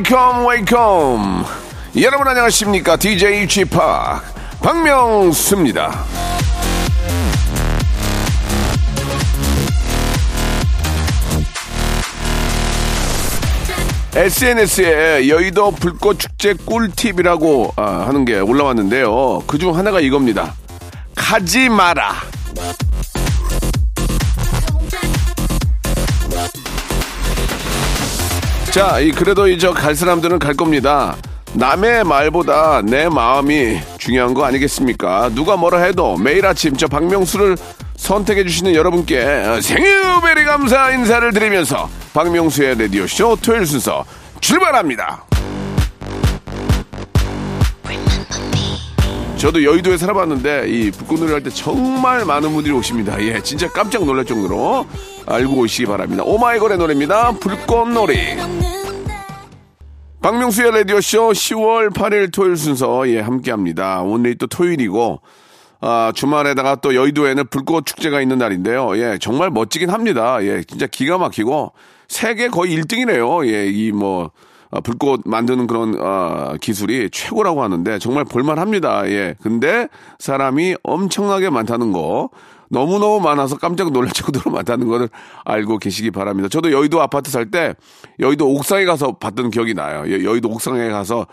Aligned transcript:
Welcome, 0.00 0.44
welcome, 0.44 0.44
welcome. 0.44 1.44
여러분 2.02 2.28
안녕하십니까? 2.28 2.98
DJ 2.98 3.48
Chip 3.48 3.78
박명수입니다. 4.60 6.04
SNS에 14.14 15.28
여의도 15.28 15.72
불꽃 15.72 16.18
축제 16.18 16.54
꿀팁이라고 16.54 17.74
아, 17.76 18.04
하는 18.06 18.24
게 18.24 18.38
올라왔는데요. 18.38 19.42
그 19.46 19.58
중 19.58 19.76
하나가 19.76 20.00
이겁니다. 20.00 20.54
가지 21.14 21.68
마라. 21.68 22.14
자, 28.76 29.00
이 29.00 29.10
그래도 29.10 29.48
이제 29.48 29.70
갈 29.70 29.94
사람들은 29.94 30.38
갈 30.38 30.52
겁니다. 30.52 31.16
남의 31.54 32.04
말보다 32.04 32.82
내 32.82 33.08
마음이 33.08 33.80
중요한 33.96 34.34
거 34.34 34.44
아니겠습니까? 34.44 35.30
누가 35.30 35.56
뭐라 35.56 35.78
해도 35.78 36.18
매일 36.18 36.44
아침 36.44 36.76
저 36.76 36.86
박명수를 36.86 37.56
선택해 37.96 38.44
주시는 38.44 38.74
여러분께 38.74 39.62
생유베리 39.62 40.44
감사 40.44 40.90
인사를 40.90 41.32
드리면서 41.32 41.88
박명수의 42.12 42.78
라디오 42.78 43.06
쇼 43.06 43.34
토요일 43.36 43.64
순서 43.64 44.04
출발합니다. 44.42 45.24
저도 49.46 49.62
여의도에 49.62 49.96
살아봤는데 49.96 50.64
이 50.68 50.90
불꽃놀이 50.90 51.30
할 51.30 51.40
때 51.40 51.50
정말 51.50 52.24
많은 52.24 52.52
분들이 52.52 52.74
오십니다. 52.74 53.22
예, 53.22 53.40
진짜 53.40 53.70
깜짝 53.70 54.04
놀랄 54.04 54.24
정도로 54.24 54.84
알고 55.24 55.58
오시기 55.58 55.86
바랍니다. 55.86 56.24
오마이걸의 56.24 56.78
노래입니다. 56.78 57.30
불꽃놀이. 57.30 58.16
박명수의 60.20 60.72
라디오쇼 60.72 61.30
10월 61.30 61.94
8일 61.94 62.32
토요일 62.32 62.56
순서 62.56 63.08
예 63.08 63.20
함께합니다. 63.20 64.02
오늘이 64.02 64.34
또 64.34 64.48
토요일이고 64.48 65.20
아, 65.80 66.10
주말에다가 66.12 66.74
또 66.80 66.96
여의도에는 66.96 67.46
불꽃 67.46 67.86
축제가 67.86 68.20
있는 68.20 68.38
날인데요. 68.38 68.98
예, 68.98 69.16
정말 69.20 69.50
멋지긴 69.50 69.90
합니다. 69.90 70.42
예, 70.42 70.64
진짜 70.64 70.88
기가 70.88 71.18
막히고 71.18 71.72
세계 72.08 72.48
거의 72.48 72.76
1등이래요. 72.76 73.46
예, 73.46 73.68
이 73.68 73.92
뭐, 73.92 74.24
아, 74.24 74.28
불꽃 74.84 75.22
만드는 75.24 75.66
그런, 75.66 75.96
아, 76.00 76.56
기술이 76.60 77.10
최고라고 77.10 77.62
하는데 77.62 77.98
정말 77.98 78.24
볼만합니다. 78.24 79.08
예. 79.10 79.34
근데 79.42 79.88
사람이 80.18 80.76
엄청나게 80.82 81.50
많다는 81.50 81.92
거. 81.92 82.30
너무너무 82.70 83.20
많아서 83.20 83.56
깜짝 83.56 83.90
놀랄 83.92 84.12
정도로 84.12 84.50
많다는 84.54 84.86
것을 84.88 85.08
알고 85.44 85.78
계시기 85.78 86.10
바랍니다. 86.10 86.48
저도 86.48 86.72
여의도 86.72 87.00
아파트 87.00 87.30
살 87.30 87.46
때 87.50 87.74
여의도 88.18 88.48
옥상에 88.54 88.84
가서 88.84 89.12
봤던 89.18 89.50
기억이 89.50 89.72
나요. 89.74 90.02
예, 90.08 90.24
여의도 90.24 90.48
옥상에 90.48 90.88
가서 90.88 91.26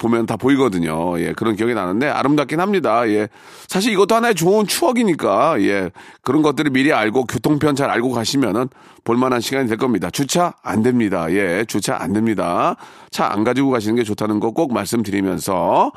보면 0.00 0.26
다 0.26 0.36
보이거든요. 0.36 1.18
예, 1.20 1.32
그런 1.32 1.54
기억이 1.56 1.74
나는데 1.74 2.08
아름답긴 2.08 2.60
합니다. 2.60 3.08
예. 3.08 3.28
사실 3.68 3.92
이것도 3.92 4.14
하나의 4.16 4.34
좋은 4.34 4.66
추억이니까 4.66 5.60
예. 5.62 5.90
그런 6.22 6.42
것들을 6.42 6.70
미리 6.72 6.92
알고 6.92 7.24
교통편 7.26 7.76
잘 7.76 7.88
알고 7.90 8.10
가시면은 8.10 8.68
볼만한 9.04 9.40
시간이 9.40 9.68
될 9.68 9.78
겁니다. 9.78 10.10
주차 10.10 10.54
안 10.62 10.82
됩니다. 10.82 11.30
예, 11.32 11.64
주차 11.66 11.96
안 12.00 12.12
됩니다. 12.12 12.76
차 13.10 13.30
안 13.30 13.44
가지고 13.44 13.70
가시는 13.70 13.96
게 13.96 14.02
좋다는 14.04 14.38
거 14.40 14.50
꼭 14.50 14.72
말씀드리면서 14.74 15.92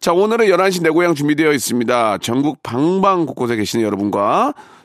자, 0.00 0.12
오늘은 0.12 0.46
11시 0.46 0.82
내 0.82 0.90
고향 0.90 1.14
준비되어 1.14 1.52
있습니다. 1.52 2.18
전국 2.18 2.62
방방 2.62 3.26
곳곳에 3.26 3.56
계시는 3.56 3.84
여러분과 3.84 4.35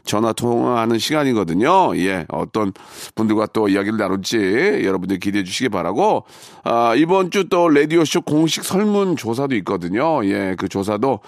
전화 0.03 0.33
통화하는 0.33 0.97
시간이거든요. 0.97 1.95
예, 1.97 2.25
어떤 2.29 2.73
분들과 3.13 3.45
또 3.53 3.67
이야기를 3.67 3.99
나눌지 3.99 4.81
여러분들 4.83 5.19
기대해 5.19 5.43
주시기 5.43 5.69
바라고, 5.69 6.25
아, 6.63 6.95
이번 6.95 7.29
주 7.29 7.41
또 7.49 7.69
라디오 7.69 8.03
쇼 8.05 8.21
공식 8.21 8.63
설문 8.63 9.15
조사도 9.15 9.55
있거든요. 9.57 10.25
예, 10.25 10.55
그 10.57 10.69
조사도, 10.69 11.19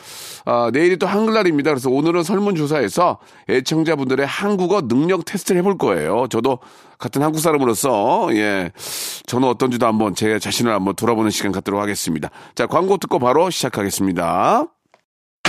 아, 0.46 0.72
내일이 0.74 0.98
또 0.98 1.06
한글날입니다. 1.06 1.70
그래서 1.72 1.90
오늘은 1.90 2.24
설문 2.24 2.56
조사에서 2.56 3.20
애청자분들의 3.50 4.26
한국어 4.26 4.82
능력 4.88 5.26
테스트를 5.26 5.60
해볼 5.60 5.78
거예요. 5.78 6.28
저도 6.30 6.60
같은 6.98 7.22
한국 7.22 7.40
사람으로서, 7.40 8.30
예, 8.32 8.72
저는 9.28 9.48
어떤지도 9.50 9.86
한번 9.86 10.16
제 10.16 10.40
자신을 10.40 10.72
한번 10.72 10.96
돌아보는 10.96 11.30
시간 11.30 11.52
갖도록 11.52 11.82
하겠습니다. 11.82 12.30
자, 12.56 12.66
광고 12.66 12.98
듣고 12.98 13.20
바로 13.20 13.50
시작하겠습니다. 13.50 14.66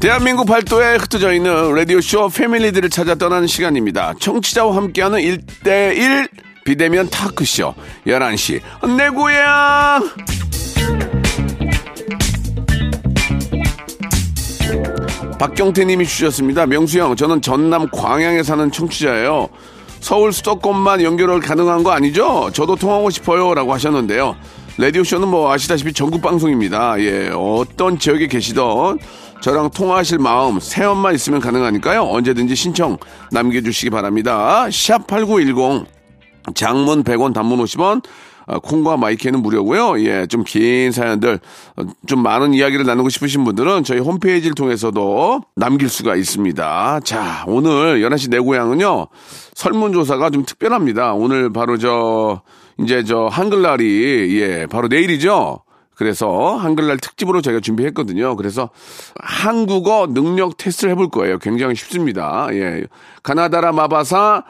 대한민국 0.00 0.46
팔도에 0.46 0.96
흩어져 0.96 1.34
있는 1.34 1.74
라디오쇼 1.74 2.30
패밀리들을 2.30 2.88
찾아 2.88 3.14
떠나는 3.14 3.46
시간입니다. 3.46 4.14
청취자와 4.18 4.74
함께하는 4.74 5.18
1대1 5.18 6.26
비대면 6.64 7.10
타크쇼 7.10 7.74
11시 8.06 8.62
내 8.96 9.10
고향 9.10 10.02
박경태 15.38 15.84
님이 15.84 16.06
주셨습니다. 16.06 16.64
명수 16.64 16.98
형, 16.98 17.14
저는 17.14 17.42
전남 17.42 17.88
광양에 17.90 18.42
사는 18.42 18.70
청취자예요. 18.70 19.48
서울 20.00 20.32
수도권만 20.32 21.02
연결을 21.02 21.40
가능한 21.40 21.82
거 21.82 21.90
아니죠? 21.90 22.50
저도 22.54 22.76
통하고 22.76 23.10
싶어요. 23.10 23.52
라고 23.54 23.74
하셨는데요. 23.74 24.34
라디오쇼는 24.78 25.28
뭐 25.28 25.52
아시다시피 25.52 25.92
전국 25.92 26.22
방송입니다. 26.22 26.98
예, 27.00 27.30
어떤 27.34 27.98
지역에 27.98 28.28
계시던 28.28 28.98
저랑 29.40 29.70
통화하실 29.70 30.18
마음, 30.18 30.60
세원만 30.60 31.14
있으면 31.14 31.40
가능하니까요. 31.40 32.02
언제든지 32.02 32.54
신청 32.54 32.98
남겨주시기 33.32 33.90
바랍니다. 33.90 34.68
샵 34.70 35.06
8910, 35.06 35.86
장문 36.54 37.04
100원, 37.04 37.32
단문 37.32 37.58
50원, 37.60 38.04
아, 38.46 38.58
콩과 38.58 38.96
마이크는 38.98 39.40
무료고요. 39.42 40.00
예, 40.04 40.26
좀 40.26 40.42
긴 40.44 40.92
사연들, 40.92 41.38
어, 41.76 41.82
좀 42.06 42.22
많은 42.22 42.52
이야기를 42.52 42.84
나누고 42.84 43.08
싶으신 43.08 43.44
분들은 43.44 43.84
저희 43.84 44.00
홈페이지를 44.00 44.54
통해서도 44.54 45.42
남길 45.56 45.88
수가 45.88 46.16
있습니다. 46.16 47.00
자, 47.04 47.44
오늘 47.46 48.00
11시 48.02 48.28
내 48.30 48.38
고향은요, 48.40 49.06
설문조사가 49.54 50.30
좀 50.30 50.44
특별합니다. 50.44 51.14
오늘 51.14 51.50
바로 51.52 51.78
저, 51.78 52.42
이제 52.78 53.04
저 53.04 53.26
한글날이, 53.26 54.40
예, 54.40 54.66
바로 54.66 54.88
내일이죠. 54.88 55.60
그래서 56.00 56.56
한글날 56.56 56.96
특집으로 56.96 57.42
저희가 57.42 57.60
준비했거든요. 57.60 58.34
그래서 58.36 58.70
한국어 59.16 60.06
능력 60.08 60.56
테스트를 60.56 60.92
해볼 60.92 61.10
거예요. 61.10 61.36
굉장히 61.36 61.74
쉽습니다. 61.74 62.48
예. 62.52 62.84
가나다라 63.22 63.72
마바사 63.72 64.44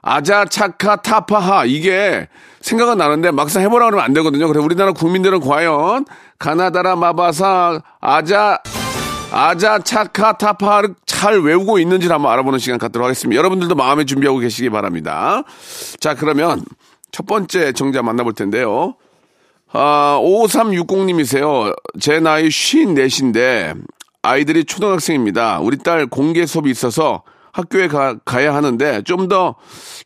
아자차카 0.00 1.02
타파하 1.02 1.66
이게 1.66 2.26
생각은 2.62 2.96
나는데 2.96 3.32
막상 3.32 3.62
해보라 3.62 3.84
그러면 3.84 4.02
안 4.02 4.14
되거든요. 4.14 4.48
그래서 4.48 4.64
우리나라 4.64 4.92
국민들은 4.92 5.40
과연 5.40 6.06
가나다라 6.38 6.96
마바사 6.96 7.82
아자 8.00 8.62
아자차카 9.30 10.38
타파를 10.38 10.94
잘 11.04 11.38
외우고 11.38 11.78
있는지를 11.78 12.14
한번 12.14 12.32
알아보는 12.32 12.58
시간 12.58 12.78
갖도록 12.78 13.04
하겠습니다. 13.04 13.38
여러분들도 13.38 13.74
마음에 13.74 14.06
준비하고 14.06 14.38
계시기 14.38 14.70
바랍니다. 14.70 15.42
자 16.00 16.14
그러면 16.14 16.64
첫 17.12 17.26
번째 17.26 17.72
정자 17.72 18.00
만나볼 18.00 18.32
텐데요. 18.32 18.94
아, 19.76 20.20
5360님이세요. 20.22 21.74
제 22.00 22.20
나이 22.20 22.46
54인데 22.48 23.76
아이들이 24.22 24.64
초등학생입니다. 24.64 25.58
우리 25.60 25.78
딸 25.78 26.06
공개 26.06 26.46
수업이 26.46 26.70
있어서 26.70 27.24
학교에 27.52 27.88
가, 27.88 28.16
가야 28.24 28.54
하는데 28.54 29.02
좀 29.02 29.28
더 29.28 29.56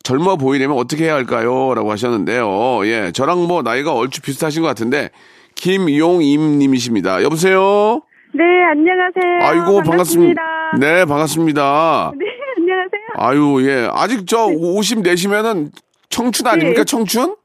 젊어 0.03 0.37
보이려면 0.37 0.77
어떻게 0.77 1.05
해야 1.05 1.13
할까요? 1.13 1.73
라고 1.75 1.91
하셨는데요. 1.91 2.85
예, 2.85 3.11
저랑 3.13 3.47
뭐 3.47 3.61
나이가 3.61 3.93
얼추 3.93 4.21
비슷하신 4.21 4.61
것 4.63 4.67
같은데 4.67 5.09
김용임 5.55 6.57
님이십니다. 6.57 7.21
여보세요? 7.21 8.01
네, 8.33 8.43
안녕하세요. 8.71 9.39
아이고, 9.41 9.81
반갑습니다. 9.83 10.41
네, 10.79 11.05
반갑습니다. 11.05 12.11
네, 12.17 12.25
안녕하세요. 12.57 13.01
아유, 13.17 13.67
예. 13.67 13.89
아직 13.91 14.25
저50 14.25 15.01
내시면은 15.01 15.71
청춘 16.09 16.47
아닙니까? 16.47 16.81
네. 16.81 16.85
청춘? 16.85 17.35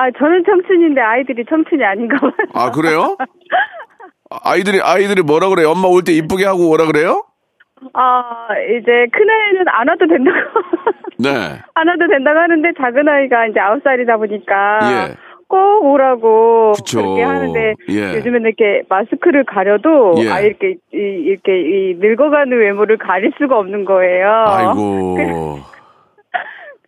아, 0.00 0.10
저는 0.18 0.44
청춘인데 0.46 1.00
아이들이 1.00 1.44
청춘이 1.48 1.84
아닌가 1.84 2.16
봐요. 2.20 2.32
아 2.54 2.70
그래요? 2.70 3.16
아이들이 4.44 4.80
아이들이 4.82 5.22
뭐라 5.22 5.48
그래요? 5.48 5.70
엄마 5.70 5.88
올 5.88 6.02
때 6.02 6.12
이쁘게 6.12 6.44
하고 6.46 6.70
오라 6.70 6.86
그래요? 6.86 7.24
아, 7.94 8.46
이제 8.78 9.06
큰아이는 9.12 9.64
안 9.68 9.88
와도 9.88 10.06
된다고. 10.06 10.36
네. 11.18 11.28
안 11.74 11.88
와도 11.88 12.06
된다고 12.08 12.38
하는데 12.38 12.68
작은 12.78 13.08
아이가 13.08 13.46
이제 13.46 13.60
아홉 13.60 13.82
살이다 13.82 14.16
보니까 14.18 14.78
예. 14.82 15.14
꼭 15.48 15.84
오라고 15.84 16.72
그쵸. 16.76 17.02
그렇게 17.02 17.22
하는데 17.22 17.74
예. 17.90 18.14
요즘에는 18.16 18.40
이렇게 18.42 18.82
마스크를 18.88 19.44
가려도 19.44 20.14
예. 20.24 20.30
아 20.30 20.40
이렇게 20.40 20.76
이, 20.94 20.96
이렇게 20.96 21.60
이 21.60 21.94
늙어가는 21.98 22.56
외모를 22.56 22.96
가릴 22.98 23.32
수가 23.38 23.58
없는 23.58 23.84
거예요. 23.84 24.28
아이고. 24.46 25.58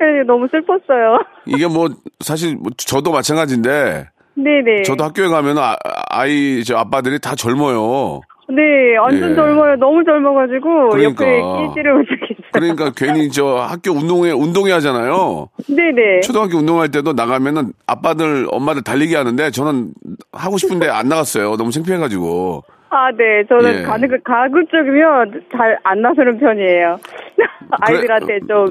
그래서 0.03 0.27
너무 0.27 0.49
슬펐어요. 0.51 1.19
이게 1.47 1.67
뭐 1.67 1.89
사실 2.21 2.57
뭐 2.57 2.71
저도 2.77 3.13
마찬가지인데 3.13 4.09
네네. 4.35 4.83
저도 4.83 5.05
학교에 5.05 5.29
가면 5.29 5.59
아, 5.59 5.77
아이 6.11 6.65
저 6.65 6.77
아빠들이 6.77 7.21
다 7.21 7.35
젊어요. 7.35 8.21
네, 8.49 8.97
완전 8.99 9.31
예. 9.31 9.35
젊어요. 9.35 9.77
너무 9.77 10.03
젊어가지고 10.05 10.91
그러니까. 10.91 11.25
옆에 11.25 11.69
끼지를 11.69 11.95
못하겠어요. 11.95 12.51
그러니까 12.53 12.91
괜히 12.95 13.31
저 13.31 13.57
학교 13.57 13.93
운동회 13.93 14.33
운동회 14.33 14.73
하잖아요. 14.73 15.49
네네. 15.69 16.21
초등학교 16.21 16.59
운동할 16.59 16.91
때도 16.91 17.13
나가면은 17.15 17.73
아빠들 17.87 18.47
엄마들 18.51 18.83
달리기 18.83 19.15
하는데 19.15 19.51
저는 19.51 19.93
하고 20.33 20.59
싶은데 20.59 20.89
안 20.89 21.09
나갔어요. 21.09 21.57
너무 21.57 21.71
창피해가지고. 21.71 22.63
아, 22.91 23.11
네. 23.13 23.43
저는 23.49 23.79
예. 23.79 23.83
가능, 23.85 24.09
가급적이면 24.23 25.45
잘 25.53 25.79
안 25.85 26.03
나서는 26.03 26.39
편이에요. 26.39 26.99
아이들한테 27.81 28.41
좀 28.47 28.67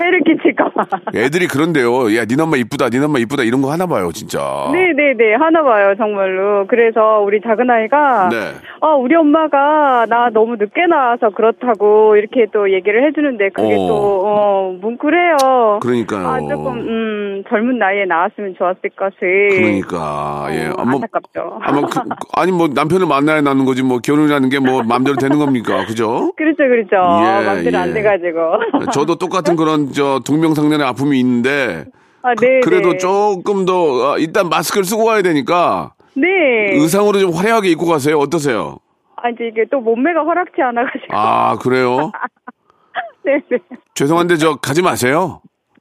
해를 0.00 0.20
끼칠까봐. 0.24 0.86
애들이 1.14 1.46
그런데요. 1.46 2.16
야, 2.16 2.24
니네 2.24 2.42
엄마 2.42 2.56
이쁘다, 2.56 2.88
니네 2.88 3.04
엄마 3.04 3.18
이쁘다 3.20 3.42
이런 3.44 3.62
거 3.62 3.70
하나 3.70 3.86
봐요, 3.86 4.10
진짜. 4.12 4.68
네네네. 4.72 5.34
하나 5.34 5.62
봐요, 5.62 5.94
정말로. 5.96 6.66
그래서 6.66 7.20
우리 7.20 7.40
작은 7.40 7.70
아이가, 7.70 8.28
네. 8.30 8.36
어, 8.80 8.96
우리 8.96 9.14
엄마가 9.14 10.06
나 10.08 10.30
너무 10.32 10.56
늦게 10.56 10.86
나와서 10.88 11.30
그렇다고 11.30 12.16
이렇게 12.16 12.46
또 12.52 12.72
얘기를 12.72 13.06
해주는데 13.06 13.50
그게 13.50 13.74
어. 13.74 13.86
또, 13.88 14.22
어, 14.26 14.76
뭉클해요. 14.80 15.78
그러니까요. 15.80 16.26
아, 16.26 16.40
조금, 16.40 16.78
음, 16.80 17.44
젊은 17.48 17.78
나이에 17.78 18.06
나왔으면 18.06 18.54
좋았을 18.58 18.90
것을. 18.96 19.48
그러니까 19.50 20.46
예. 20.50 20.66
어, 20.68 20.74
아, 20.78 20.84
뭐, 20.84 20.94
안타깝죠. 21.02 21.58
아마 21.62 21.80
그, 21.82 22.00
아니 22.36 22.50
뭐 22.52 22.68
남편을 22.68 23.06
만나야 23.06 23.40
나는 23.42 23.64
거지 23.64 23.82
뭐 23.82 23.98
결혼이라는 23.98 24.48
게 24.48 24.64
뭐 24.64 24.82
마음대로 24.82 25.16
되는 25.16 25.38
겁니까, 25.38 25.84
그죠? 25.84 26.32
그렇죠, 26.38 26.56
그렇죠. 26.64 26.96
예, 26.96 27.44
마음대로 27.44 27.76
예. 27.76 27.82
안 27.82 27.92
돼가지고. 27.92 28.90
저도 28.92 29.16
똑같은 29.16 29.56
그런 29.56 29.73
저 29.92 30.20
동명상련의 30.24 30.86
아픔이 30.86 31.18
있는데 31.20 31.84
아, 32.22 32.34
네. 32.40 32.60
그 32.62 32.70
래도 32.70 32.92
네. 32.92 32.98
조금 32.98 33.64
더 33.64 34.14
아, 34.14 34.18
일단 34.18 34.48
마스크를 34.48 34.84
쓰고 34.84 35.04
가야 35.04 35.22
되니까 35.22 35.92
네. 36.14 36.26
의상으로 36.72 37.18
좀 37.18 37.32
화려하게 37.32 37.70
입고 37.70 37.86
가세요. 37.86 38.18
어떠세요? 38.18 38.78
아, 39.16 39.28
이제 39.30 39.48
이게 39.50 39.64
또 39.70 39.80
몸매가 39.80 40.22
허락치 40.22 40.60
않아 40.62 40.82
가지고. 40.84 41.06
아 41.10 41.56
그래요? 41.58 42.10
네, 43.24 43.40
네. 43.50 43.58
죄송한데 43.94 44.36
저 44.36 44.56
가지 44.56 44.82
마세요. 44.82 45.40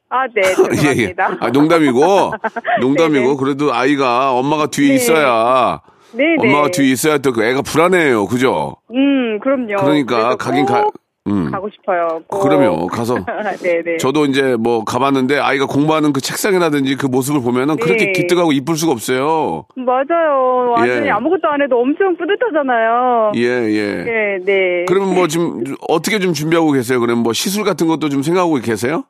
아, 0.10 0.28
네. 0.28 0.42
예, 0.86 0.90
예. 0.92 1.14
죄송합니다. 1.14 1.38
아, 1.40 1.50
농담이고, 1.50 2.00
농담이고, 2.82 3.26
네네. 3.26 3.36
그래도 3.40 3.74
아이가 3.74 4.32
엄마가 4.34 4.68
뒤에 4.68 4.90
네. 4.90 4.94
있어야, 4.96 5.82
네, 6.14 6.24
네. 6.40 6.48
엄마가 6.48 6.70
뒤에 6.70 6.92
있어야 6.92 7.18
또 7.18 7.32
그 7.32 7.44
애가 7.44 7.64
불안해요. 7.64 8.28
그죠? 8.28 8.76
음, 8.94 9.40
그럼요. 9.40 9.76
그러니까 9.78 10.36
가긴 10.36 10.66
가, 10.68 10.84
꼭 10.84 10.94
음. 11.28 11.50
가고 11.50 11.70
싶어요. 11.70 12.22
꼭. 12.28 12.42
그럼요. 12.42 12.88
가서. 12.88 13.16
네, 13.64 13.82
네. 13.84 13.98
저도 13.98 14.26
이제 14.26 14.58
뭐 14.58 14.84
가봤는데 14.84 15.40
아이가 15.40 15.66
공부하는 15.66 16.12
그 16.12 16.20
책상이라든지 16.20 16.96
그 16.98 17.06
모습을 17.06 17.42
보면은 17.42 17.78
그렇게 17.78 18.08
네. 18.08 18.12
기특하고 18.12 18.52
이쁠 18.52 18.76
수가 18.76 18.92
없어요. 18.92 19.66
맞아요. 19.76 20.74
완전히 20.76 21.08
예. 21.08 21.12
아무것도 21.12 21.48
안 21.48 21.62
해도 21.62 21.80
엄청 21.80 22.16
뿌듯하잖아요. 22.18 23.32
예, 23.36 23.42
예. 23.42 24.04
네, 24.04 24.40
네. 24.44 24.86
그러면 24.88 25.16
뭐 25.16 25.28
지금 25.34 25.64
어떻게 25.88 26.20
좀 26.20 26.34
준비하고 26.34 26.72
계세요? 26.72 27.00
그러면 27.00 27.24
뭐 27.24 27.32
시술 27.32 27.64
같은 27.64 27.88
것도 27.88 28.10
좀 28.10 28.22
생각하고 28.22 28.56
계세요? 28.56 29.06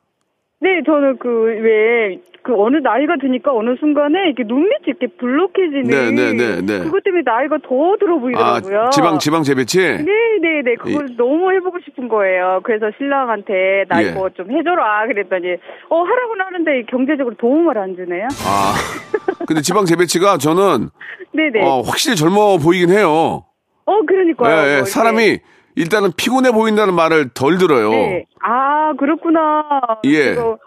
네, 0.60 0.82
저는 0.86 1.18
그, 1.18 1.28
왜, 1.62 2.18
그 2.44 2.52
어느 2.60 2.76
나이가 2.76 3.16
드니까 3.18 3.54
어느 3.54 3.74
순간에 3.80 4.26
이렇게 4.26 4.44
눈밑이 4.44 4.84
이렇게 4.86 5.06
불룩해지는. 5.18 5.84
네, 5.84 6.10
네, 6.10 6.32
네, 6.34 6.60
네. 6.60 6.84
그것 6.84 7.02
때문에 7.02 7.22
나이가 7.24 7.56
더 7.56 7.96
들어 7.98 8.18
보이더라고요. 8.18 8.80
아, 8.82 8.90
지방, 8.90 9.18
지방 9.18 9.42
재배치? 9.42 9.78
네, 9.78 10.04
네, 10.42 10.62
네. 10.62 10.74
그걸 10.74 11.16
너무 11.16 11.50
해보고 11.52 11.78
싶은 11.86 12.06
거예요. 12.08 12.60
그래서 12.62 12.90
신랑한테 12.98 13.86
나 13.88 14.04
예. 14.04 14.10
이거 14.10 14.28
좀 14.36 14.50
해줘라. 14.50 15.06
그랬더니, 15.06 15.54
어, 15.88 16.02
하라고는 16.02 16.44
하는데 16.44 16.82
경제적으로 16.90 17.34
도움을 17.36 17.78
안 17.78 17.96
주네요. 17.96 18.28
아. 18.46 18.74
근데 19.46 19.62
지방 19.62 19.86
재배치가 19.86 20.36
저는 20.36 20.90
네네. 21.32 21.64
어, 21.64 21.80
확실히 21.80 22.14
젊어 22.14 22.58
보이긴 22.58 22.90
해요. 22.90 23.44
어, 23.86 24.00
그러니까요. 24.06 24.68
예, 24.68 24.70
예. 24.70 24.76
뭐. 24.80 24.84
사람이 24.84 25.38
일단은 25.76 26.10
피곤해 26.14 26.52
보인다는 26.52 26.92
말을 26.94 27.30
덜 27.30 27.56
들어요. 27.56 27.88
네. 27.90 28.26
아, 28.42 28.92
그렇구나. 28.98 29.62
예. 30.04 30.34
그래서, 30.34 30.58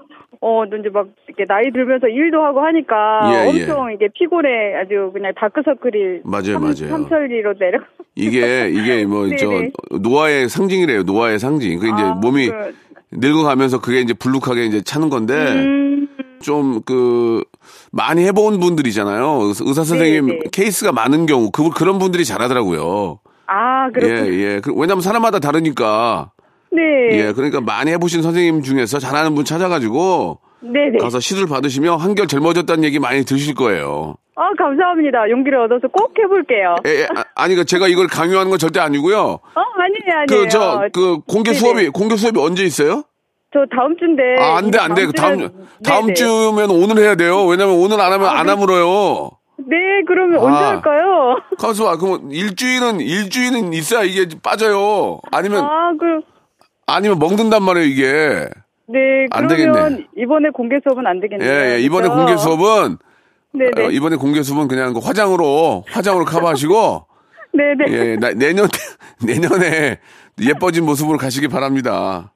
어, 0.42 0.63
이제 0.66 0.89
막, 0.89 1.07
이렇게 1.28 1.45
나이 1.45 1.72
들면서 1.72 2.07
일도 2.07 2.42
하고 2.44 2.62
하니까 2.62 2.95
예, 3.34 3.45
예. 3.60 3.63
엄청 3.66 3.92
이게 3.92 4.07
피곤해. 4.13 4.75
아주 4.75 5.10
그냥 5.13 5.34
다크서클이. 5.36 6.22
맞아요, 6.24 6.60
맞아요. 6.60 6.75
삼천리로 6.89 7.56
내려. 7.57 7.80
이게, 8.16 8.69
이게 8.69 9.06
뭐, 9.06 9.28
저. 9.38 9.48
노화의 9.98 10.50
상징이래요. 10.50 11.04
노화의 11.04 11.39
상징. 11.39 11.80
그 11.80 11.88
이제 11.88 12.01
아, 12.04 12.13
몸이 12.13 12.50
그- 12.50 12.75
늙어가면서 13.12 13.80
그게 13.81 14.01
이제 14.01 14.13
불룩하게 14.13 14.66
이제 14.66 14.81
차는 14.81 15.10
건데, 15.10 15.34
음, 15.34 16.07
좀 16.42 16.81
그, 16.86 17.42
많이 17.92 18.25
해본 18.25 18.60
분들이잖아요. 18.60 19.39
의사 19.44 19.84
선생님 19.84 20.28
네네. 20.28 20.39
케이스가 20.51 20.92
많은 20.92 21.25
경우, 21.25 21.50
그, 21.51 21.69
그런 21.72 22.00
분들이 22.00 22.25
잘하더라고요. 22.25 23.19
아. 23.48 23.89
예, 24.01 24.07
예. 24.07 24.62
그- 24.63 24.74
왜냐면 24.75 25.01
사람마다 25.01 25.39
다르니까. 25.39 26.31
네. 26.71 26.81
예, 27.19 27.31
그러니까 27.33 27.61
많이 27.61 27.91
해보신 27.91 28.21
선생님 28.21 28.61
중에서 28.63 28.99
잘하는 28.99 29.35
분 29.35 29.45
찾아가지고, 29.45 30.39
네네. 30.61 30.97
가서 30.99 31.19
시술 31.19 31.47
받으시면 31.47 31.99
한결 31.99 32.27
젊어졌다는 32.27 32.83
얘기 32.83 32.99
많이 32.99 33.23
들으실 33.23 33.55
거예요. 33.55 34.15
아, 34.36 34.50
감사합니다. 34.57 35.29
용기를 35.29 35.59
얻어서 35.65 35.88
꼭 35.88 36.13
해볼게요. 36.19 36.75
예, 36.86 37.01
예, 37.01 37.07
아, 37.36 37.47
니그 37.47 37.65
제가 37.65 37.88
이걸 37.88 38.07
강요하는 38.07 38.50
건 38.50 38.59
절대 38.59 38.79
아니고요. 38.79 39.17
어, 39.19 39.39
아니에요, 39.55 40.21
아니에요. 40.21 40.43
그, 40.43 40.50
저, 40.50 40.81
그, 40.93 41.19
공개 41.27 41.51
네네. 41.51 41.59
수업이, 41.59 41.89
공개 41.89 42.15
수업이 42.15 42.39
언제 42.39 42.63
있어요? 42.63 43.03
저 43.53 43.59
다음 43.75 43.95
주인데. 43.97 44.21
아, 44.39 44.57
안 44.57 44.69
돼, 44.69 44.77
안 44.77 44.93
돼. 44.93 45.05
그 45.05 45.13
다음, 45.13 45.38
주면- 45.38 45.51
다음 45.83 46.01
네네. 46.07 46.13
주면 46.15 46.69
오늘 46.69 46.97
해야 47.01 47.15
돼요. 47.15 47.45
왜냐면 47.45 47.75
오늘 47.75 48.00
안 48.01 48.12
하면 48.12 48.27
안 48.27 48.50
아물어요. 48.50 49.31
네, 49.59 49.75
그러면 50.05 50.38
언제 50.39 50.59
아. 50.63 50.67
할까요? 50.69 51.38
가서 51.57 51.86
와, 51.86 51.97
그럼 51.97 52.29
일주일은, 52.31 53.00
일주일은 53.00 53.74
있어야 53.74 54.03
이게 54.03 54.27
빠져요. 54.43 55.19
아니면, 55.31 55.63
아, 55.63 55.93
그, 56.00 56.21
아니면 56.88 57.20
먹는단 57.20 57.62
말이에요, 57.62 57.86
이게. 57.86 58.50
네, 58.88 59.27
안 59.32 59.48
그러면 59.48 59.84
되겠네. 59.89 60.08
이번에 60.17 60.50
공개 60.50 60.77
수업은 60.82 61.06
안 61.06 61.20
되겠네요. 61.20 61.48
예, 61.50 61.75
예. 61.75 61.79
이번에 61.82 62.08
그죠? 62.08 62.15
공개 62.15 62.38
수업은. 62.38 62.98
어, 63.77 63.89
이번에 63.91 64.15
공개 64.15 64.41
수업은 64.41 64.67
그냥 64.67 64.94
그 64.94 65.00
화장으로, 65.00 65.84
화장으로 65.89 66.25
커버하시고, 66.25 67.06
네네. 67.53 67.91
예, 67.91 68.15
나, 68.15 68.32
내년, 68.34 68.67
내년에 69.22 70.00
예뻐진 70.41 70.86
모습으로 70.86 71.17
가시기 71.17 71.50
바랍니다. 71.50 72.34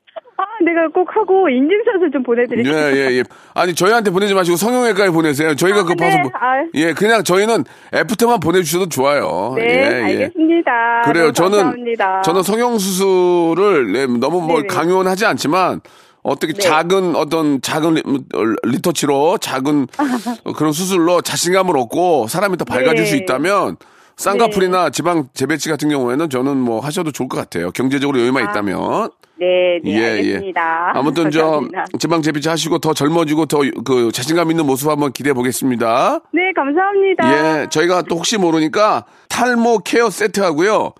아, 0.62 0.65
내가 0.65 0.88
꼭 0.94 1.08
하고 1.15 1.50
인증샷을 1.50 2.12
좀 2.12 2.22
예, 2.22 2.24
보내드릴게요. 2.24 2.75
예, 2.75 3.18
예. 3.18 3.24
아니, 3.53 3.74
저희한테 3.74 4.12
보내지 4.12 4.34
마시고 4.34 4.58
성형외과에 4.58 5.10
보내세요. 5.10 5.56
저희가 5.56 5.82
아, 5.82 5.84
그 5.84 5.94
네. 5.94 6.15
아. 6.34 6.63
예, 6.75 6.94
그냥 6.94 7.24
저희는 7.24 7.65
애프터만 7.94 8.39
보내주셔도 8.39 8.88
좋아요. 8.88 9.53
네, 9.58 9.63
예, 9.63 9.68
예. 9.68 10.03
알겠습니다. 10.03 11.01
그래요. 11.06 11.24
너무 11.25 11.34
저는, 11.34 11.58
감사합니다. 11.58 12.22
저는 12.22 12.44
성형수술을 12.44 13.91
네, 13.91 14.06
너무 14.06 14.41
뭐 14.41 14.58
네네. 14.62 14.68
강요는 14.68 15.10
하지 15.12 15.25
않지만, 15.25 15.82
어떻게 16.24 16.53
네. 16.53 16.62
작은 16.62 17.15
어떤 17.15 17.62
작은 17.62 17.96
리, 17.96 18.01
어, 18.01 18.44
리터치로 18.63 19.39
작은 19.39 19.88
그런 20.56 20.72
수술로 20.72 21.22
자신감을 21.22 21.75
얻고 21.75 22.27
사람이 22.27 22.58
더 22.58 22.65
밝아질 22.65 22.96
네. 22.96 23.06
수 23.06 23.15
있다면 23.15 23.77
쌍꺼풀이나 24.18 24.91
지방 24.91 25.30
재배치 25.34 25.70
같은 25.70 25.89
경우에는 25.89 26.30
저는 26.30 26.58
뭐 26.58 26.80
하셔도 26.80 27.12
좋을 27.12 27.27
것 27.27 27.38
같아요. 27.38 27.72
경제적으로 27.72 28.20
여유만 28.20 28.44
있다면. 28.44 29.10
네, 29.41 29.79
네, 29.83 30.05
알겠습니다. 30.12 30.91
아무튼 30.95 31.31
저 31.31 31.39
감사합니다. 31.41 31.86
지방 32.00 32.21
재배치 32.21 32.48
하시고 32.50 32.77
더 32.79 32.93
젊어지고 32.93 33.45
더 33.48 33.62
그 33.83 34.12
자신감 34.12 34.51
있는 34.51 34.65
모습 34.65 34.89
한번 34.89 35.12
기대해 35.12 35.33
보겠습니다. 35.33 36.19
네, 36.33 36.41
감사합니다. 36.55 37.62
예, 37.63 37.67
저희가 37.69 38.03
또 38.03 38.15
혹시 38.17 38.38
모르니까 38.38 39.05
탈모 39.29 39.79
케어 39.79 40.10
세트 40.10 40.39
하고요. 40.41 40.93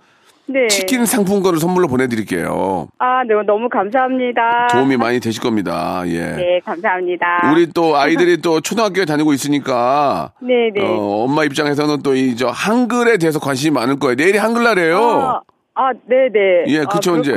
네. 0.48 0.68
치킨 0.68 1.06
상품권을 1.06 1.60
선물로 1.60 1.88
보내드릴게요. 1.88 2.88
아, 3.00 3.24
네, 3.24 3.34
너무 3.48 3.70
감사합니다. 3.70 4.68
도움이 4.74 4.98
많이 4.98 5.20
되실 5.22 5.42
겁니다. 5.42 6.04
예. 6.08 6.20
네, 6.36 6.60
감사합니다. 6.66 7.50
우리 7.54 7.68
또 7.72 7.96
아이들이 7.96 8.42
또 8.42 8.60
초등학교에 8.60 9.06
다니고 9.06 9.32
있으니까 9.34 10.32
네, 10.42 10.70
네. 10.76 10.86
어, 10.86 11.24
엄마 11.24 11.46
입장에서는 11.46 12.02
또 12.02 12.16
이 12.16 12.36
저 12.36 12.48
한글에 12.50 13.18
대해서 13.18 13.40
관심이 13.40 13.72
많을 13.74 13.98
거예요. 14.00 14.16
내일이 14.16 14.38
한글날이에요. 14.40 14.98
아, 15.00 15.42
아, 15.74 15.94
네네. 15.94 16.66
예, 16.68 16.84
그쵸, 16.86 17.16
아, 17.16 17.18
이제. 17.20 17.34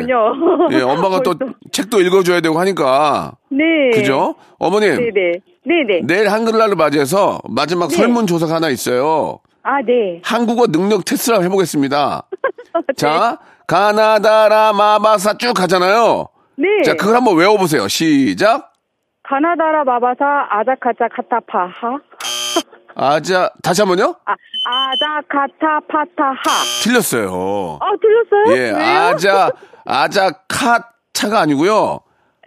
예, 0.72 0.80
엄마가 0.82 1.20
또 1.22 1.34
책도 1.70 2.00
읽어줘야 2.00 2.40
되고 2.40 2.58
하니까. 2.58 3.32
네. 3.50 3.90
그죠? 3.94 4.34
어머님. 4.58 4.96
네네. 4.96 5.40
네네. 5.66 6.00
내일 6.04 6.28
한글날을 6.30 6.74
맞이해서 6.74 7.40
마지막 7.48 7.88
네. 7.90 7.96
설문조사가 7.96 8.56
하나 8.56 8.68
있어요. 8.70 9.38
아, 9.62 9.80
네. 9.82 10.20
한국어 10.24 10.66
능력 10.66 11.04
테스트를 11.04 11.36
한번 11.36 11.50
해보겠습니다. 11.50 12.26
네. 12.88 12.94
자, 12.96 13.38
가나다라 13.66 14.72
마바사 14.72 15.38
쭉 15.38 15.54
가잖아요. 15.54 16.28
네. 16.56 16.82
자, 16.84 16.94
그걸 16.94 17.16
한번 17.16 17.36
외워보세요. 17.36 17.88
시작. 17.88 18.72
가나다라 19.22 19.84
마바사 19.84 20.24
아자카자 20.50 21.08
카타파하. 21.08 21.98
아자, 22.96 23.50
다시 23.62 23.80
한 23.80 23.88
번요? 23.88 24.14
아, 24.24 24.34
아자 24.64 25.20
카타 25.28 25.80
파타하. 25.88 26.42
틀렸어요. 26.82 27.78
아, 27.80 27.86
틀렸어요? 28.00 28.56
예, 28.56 28.70
왜요? 28.70 28.76
아자, 28.76 29.50
아자 29.84 30.30
카 30.48 30.88
차가 31.12 31.40
아니고요. 31.40 32.00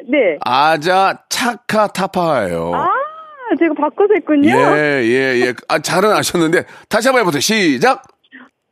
네. 0.09 0.37
아자 0.41 1.23
차카 1.29 1.87
타파예요. 1.87 2.73
아, 2.75 2.87
제가 3.59 3.73
바꿔서 3.75 4.13
했군요. 4.15 4.49
예, 4.49 5.01
예, 5.03 5.41
예. 5.45 5.53
아, 5.69 5.79
잘은 5.79 6.11
아셨는데 6.11 6.65
다시 6.89 7.07
한번 7.07 7.21
해보세요. 7.21 7.41
시작. 7.41 8.03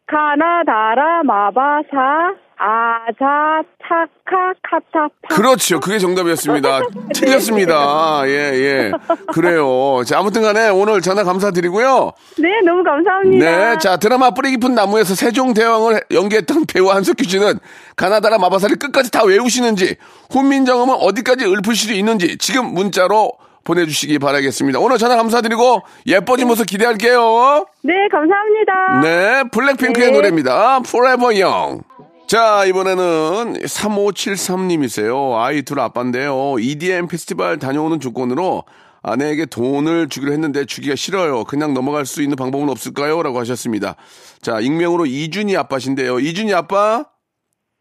가나다라 0.07 1.23
마바사 1.23 2.35
아자 2.57 3.63
차카 3.87 4.53
카타파. 4.63 5.35
그렇죠. 5.35 5.79
그게 5.79 5.99
정답이었습니다. 5.99 6.81
틀렸습니다. 7.13 8.23
예, 8.27 8.31
예. 8.31 8.91
그래요. 9.33 10.03
자, 10.05 10.19
아무튼 10.19 10.41
간에 10.41 10.69
오늘 10.69 11.01
전화 11.01 11.23
감사드리고요. 11.23 12.13
네, 12.37 12.61
너무 12.65 12.83
감사합니다. 12.83 13.45
네. 13.45 13.77
자, 13.79 13.97
드라마 13.97 14.31
뿌리 14.31 14.51
깊은 14.51 14.73
나무에서 14.73 15.15
세종대왕을 15.15 16.01
연기했던 16.11 16.65
배우 16.65 16.89
한석규 16.89 17.25
씨는 17.25 17.59
가나다라 17.95 18.37
마바사를 18.37 18.77
끝까지 18.77 19.11
다 19.11 19.23
외우시는지, 19.23 19.97
훈민정음은 20.31 20.95
어디까지 20.95 21.45
읊을 21.45 21.75
수 21.75 21.93
있는지 21.93 22.37
지금 22.37 22.73
문자로 22.73 23.33
보내주시기 23.65 24.19
바라겠습니다. 24.19 24.79
오늘 24.79 24.97
전화 24.97 25.15
감사드리고 25.17 25.81
예뻐진 26.05 26.47
모습 26.47 26.67
기대할게요. 26.67 27.65
네, 27.81 27.93
감사합니다. 28.11 28.99
네, 29.01 29.43
블랙핑크의 29.51 30.07
네. 30.07 30.13
노래입니다. 30.13 30.81
Forever 30.85 31.43
Young. 31.43 31.83
자, 32.27 32.65
이번에는 32.65 33.53
3573님이세요. 33.53 35.35
아이 35.39 35.61
둘 35.61 35.79
아빠인데요. 35.79 36.55
EDM 36.59 37.07
페스티벌 37.07 37.59
다녀오는 37.59 37.99
조건으로 37.99 38.63
아내에게 39.03 39.45
돈을 39.45 40.09
주기로 40.09 40.31
했는데 40.31 40.65
주기가 40.65 40.95
싫어요. 40.95 41.43
그냥 41.43 41.75
넘어갈 41.75 42.05
수 42.07 42.23
있는 42.23 42.35
방법은 42.35 42.69
없을까요? 42.69 43.21
라고 43.21 43.39
하셨습니다. 43.39 43.95
자, 44.41 44.59
익명으로 44.59 45.05
이준이 45.05 45.55
아빠신데요. 45.55 46.19
이준이 46.19 46.51
아빠? 46.55 47.05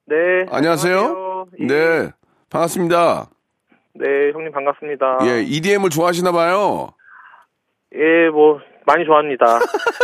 네. 0.06 0.16
안녕하세요. 0.50 0.98
안녕하세요. 0.98 1.46
예. 1.60 1.66
네, 1.66 2.10
반갑습니다. 2.50 3.30
네, 3.94 4.06
형님 4.34 4.52
반갑습니다. 4.52 5.18
예, 5.22 5.42
EDM을 5.44 5.88
좋아하시나 5.88 6.32
봐요. 6.32 6.90
예, 7.94 8.28
뭐 8.30 8.58
많이 8.84 9.06
좋아합니다. 9.06 9.60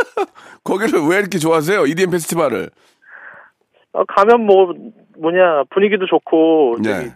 거기를 0.65 1.01
왜 1.03 1.19
이렇게 1.19 1.37
좋아하세요? 1.39 1.85
EDM 1.87 2.11
페스티벌을. 2.11 2.71
어, 3.93 4.05
가면 4.05 4.47
뭐 4.47 4.75
뭐냐 5.19 5.65
분위기도 5.71 6.07
좋고 6.07 6.77
네. 6.83 7.13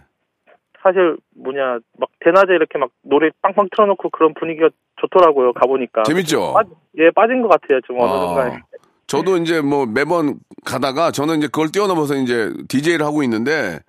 사실 0.81 1.17
뭐냐 1.35 1.79
막 1.97 2.09
대낮에 2.19 2.53
이렇게 2.53 2.77
막 2.77 2.89
노래 3.01 3.29
빵빵 3.41 3.69
틀어놓고 3.71 4.09
그런 4.09 4.33
분위기가 4.33 4.69
좋더라고요. 5.01 5.53
가보니까. 5.53 6.03
재밌죠? 6.03 6.53
빠, 6.53 6.63
예, 6.97 7.09
빠진 7.11 7.41
것 7.41 7.49
같아요. 7.49 7.81
좀 7.81 7.99
어느 7.99 8.11
아, 8.11 8.27
순간에. 8.27 8.59
저도 9.07 9.37
이제 9.37 9.61
뭐 9.61 9.85
매번 9.85 10.35
가다가 10.65 11.11
저는 11.11 11.37
이제 11.37 11.47
그걸 11.47 11.71
뛰어넘어서 11.71 12.15
이제 12.15 12.51
DJ를 12.67 13.05
하고 13.05 13.23
있는데 13.23 13.79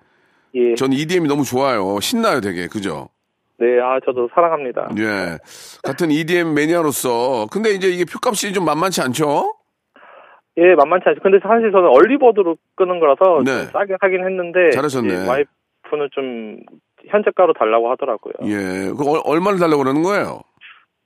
예. 0.55 0.75
저는 0.75 0.97
EDM이 0.97 1.27
너무 1.27 1.43
좋아요. 1.43 1.99
신나요, 1.99 2.41
되게. 2.41 2.67
그죠? 2.67 3.09
네, 3.59 3.79
아 3.81 3.99
저도 4.05 4.29
사랑합니다. 4.33 4.89
예. 4.99 5.37
같은 5.83 6.11
EDM 6.11 6.53
매니아로서 6.53 7.47
근데 7.51 7.71
이제 7.71 7.89
이게 7.89 8.05
표값이 8.05 8.53
좀 8.53 8.65
만만치 8.65 9.01
않죠? 9.01 9.56
예, 10.57 10.75
만만치 10.75 11.03
않죠. 11.09 11.21
근데 11.21 11.39
사실 11.41 11.71
저는 11.71 11.87
얼리버드로 11.89 12.57
끄는 12.75 12.99
거라서 12.99 13.43
네. 13.45 13.63
좀 13.63 13.71
싸게 13.71 13.95
하긴 13.99 14.25
했는데 14.25 14.71
잘하셨네. 14.71 15.13
예, 15.13 15.27
와이프는 15.27 16.09
좀 16.11 16.57
현재가로 17.07 17.53
달라고 17.53 17.91
하더라고요. 17.91 18.33
예. 18.45 18.91
그 18.97 19.07
얼- 19.09 19.21
얼마를 19.23 19.59
달라고 19.59 19.83
그러는 19.83 20.01
거예요? 20.03 20.41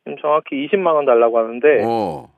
지금 0.05 0.17
정확히 0.21 0.67
20만 0.67 0.87
원 0.95 1.05
달라고 1.05 1.37
하는데 1.37 1.67
어. 1.85 2.29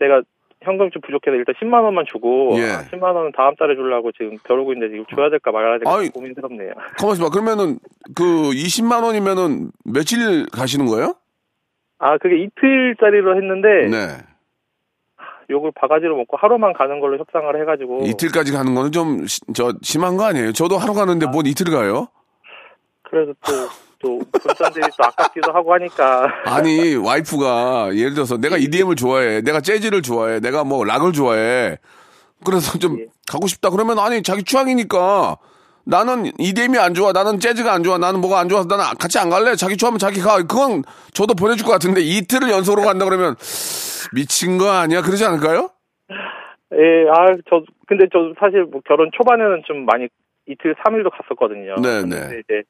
제가 0.00 0.22
현금이 0.62 0.90
좀 0.90 1.02
부족해서 1.02 1.36
일단 1.36 1.54
10만 1.60 1.84
원만 1.84 2.06
주고 2.10 2.54
예. 2.56 2.62
아, 2.62 2.80
10만 2.90 3.14
원은 3.14 3.32
다음 3.36 3.54
달에 3.56 3.74
주려고 3.76 4.10
지금 4.12 4.38
벼르고 4.44 4.72
있는데 4.72 4.92
지금 4.96 5.04
줘야 5.14 5.28
될까 5.28 5.52
말아야 5.52 5.78
될까 5.78 5.94
아이. 5.94 6.08
고민스럽네요. 6.08 6.72
가만 6.98 7.14
있어 7.16 7.24
봐. 7.24 7.30
그러면은 7.30 7.78
그 8.16 8.22
20만 8.24 9.04
원이면은 9.04 9.70
며칠 9.84 10.46
가시는 10.50 10.86
거예요? 10.86 11.14
아 11.98 12.16
그게 12.16 12.38
이틀짜리로 12.38 13.36
했는데 13.36 13.68
네. 13.90 14.06
욕을 15.50 15.72
바가지로 15.74 16.16
먹고 16.16 16.36
하루만 16.38 16.72
가는 16.72 17.00
걸로 17.00 17.18
협상을 17.18 17.60
해가지고 17.60 18.00
이틀까지 18.04 18.52
가는 18.52 18.74
거는 18.74 18.92
좀 18.92 19.26
저 19.54 19.72
심한 19.82 20.16
거 20.16 20.24
아니에요? 20.24 20.52
저도 20.52 20.78
하루 20.78 20.94
가는데 20.94 21.26
뭔 21.26 21.46
이틀 21.46 21.70
가요? 21.70 22.08
그래서 23.02 23.32
또또 23.46 24.18
본전들이 24.32 24.86
또 24.96 25.04
아깝기도 25.04 25.52
하고 25.52 25.72
하니까 25.74 26.26
아니 26.46 26.96
와이프가 26.96 27.94
예를 27.94 28.14
들어서 28.14 28.36
내가 28.36 28.56
EDM을 28.56 28.96
좋아해, 28.96 29.40
내가 29.42 29.60
재즈를 29.60 30.02
좋아해, 30.02 30.40
내가 30.40 30.64
뭐 30.64 30.84
락을 30.84 31.12
좋아해. 31.12 31.78
그래서 32.44 32.78
좀 32.78 32.98
예. 33.00 33.06
가고 33.26 33.46
싶다 33.46 33.70
그러면 33.70 33.98
아니 33.98 34.22
자기 34.22 34.42
취향이니까 34.42 35.36
나는 35.84 36.32
EDM이 36.38 36.78
안 36.78 36.94
좋아, 36.94 37.12
나는 37.12 37.38
재즈가 37.40 37.72
안 37.72 37.84
좋아, 37.84 37.98
나는 37.98 38.20
뭐가 38.20 38.38
안 38.40 38.48
좋아서 38.48 38.66
나는 38.66 38.84
같이 38.98 39.18
안 39.18 39.28
갈래. 39.30 39.54
자기 39.54 39.76
좋아하면 39.76 39.98
자기 39.98 40.20
가. 40.20 40.38
그건 40.38 40.82
저도 41.12 41.34
보내줄 41.34 41.64
것 41.66 41.72
같은데 41.72 42.00
이틀을 42.00 42.50
연속으로 42.50 42.82
간다 42.82 43.04
그러면 43.04 43.36
미친 44.12 44.58
거 44.58 44.70
아니야? 44.70 45.02
그러지 45.02 45.24
않을까요? 45.24 45.70
예, 46.72 47.08
아, 47.08 47.36
저, 47.48 47.62
근데 47.86 48.06
저 48.12 48.32
사실 48.38 48.64
뭐 48.64 48.80
결혼 48.84 49.10
초반에는 49.12 49.62
좀 49.66 49.84
많이 49.86 50.08
이틀, 50.46 50.74
3일도 50.74 51.10
갔었거든요. 51.10 51.76
네, 51.76 52.00
근데 52.02 52.28
네. 52.28 52.40
이제 52.40 52.62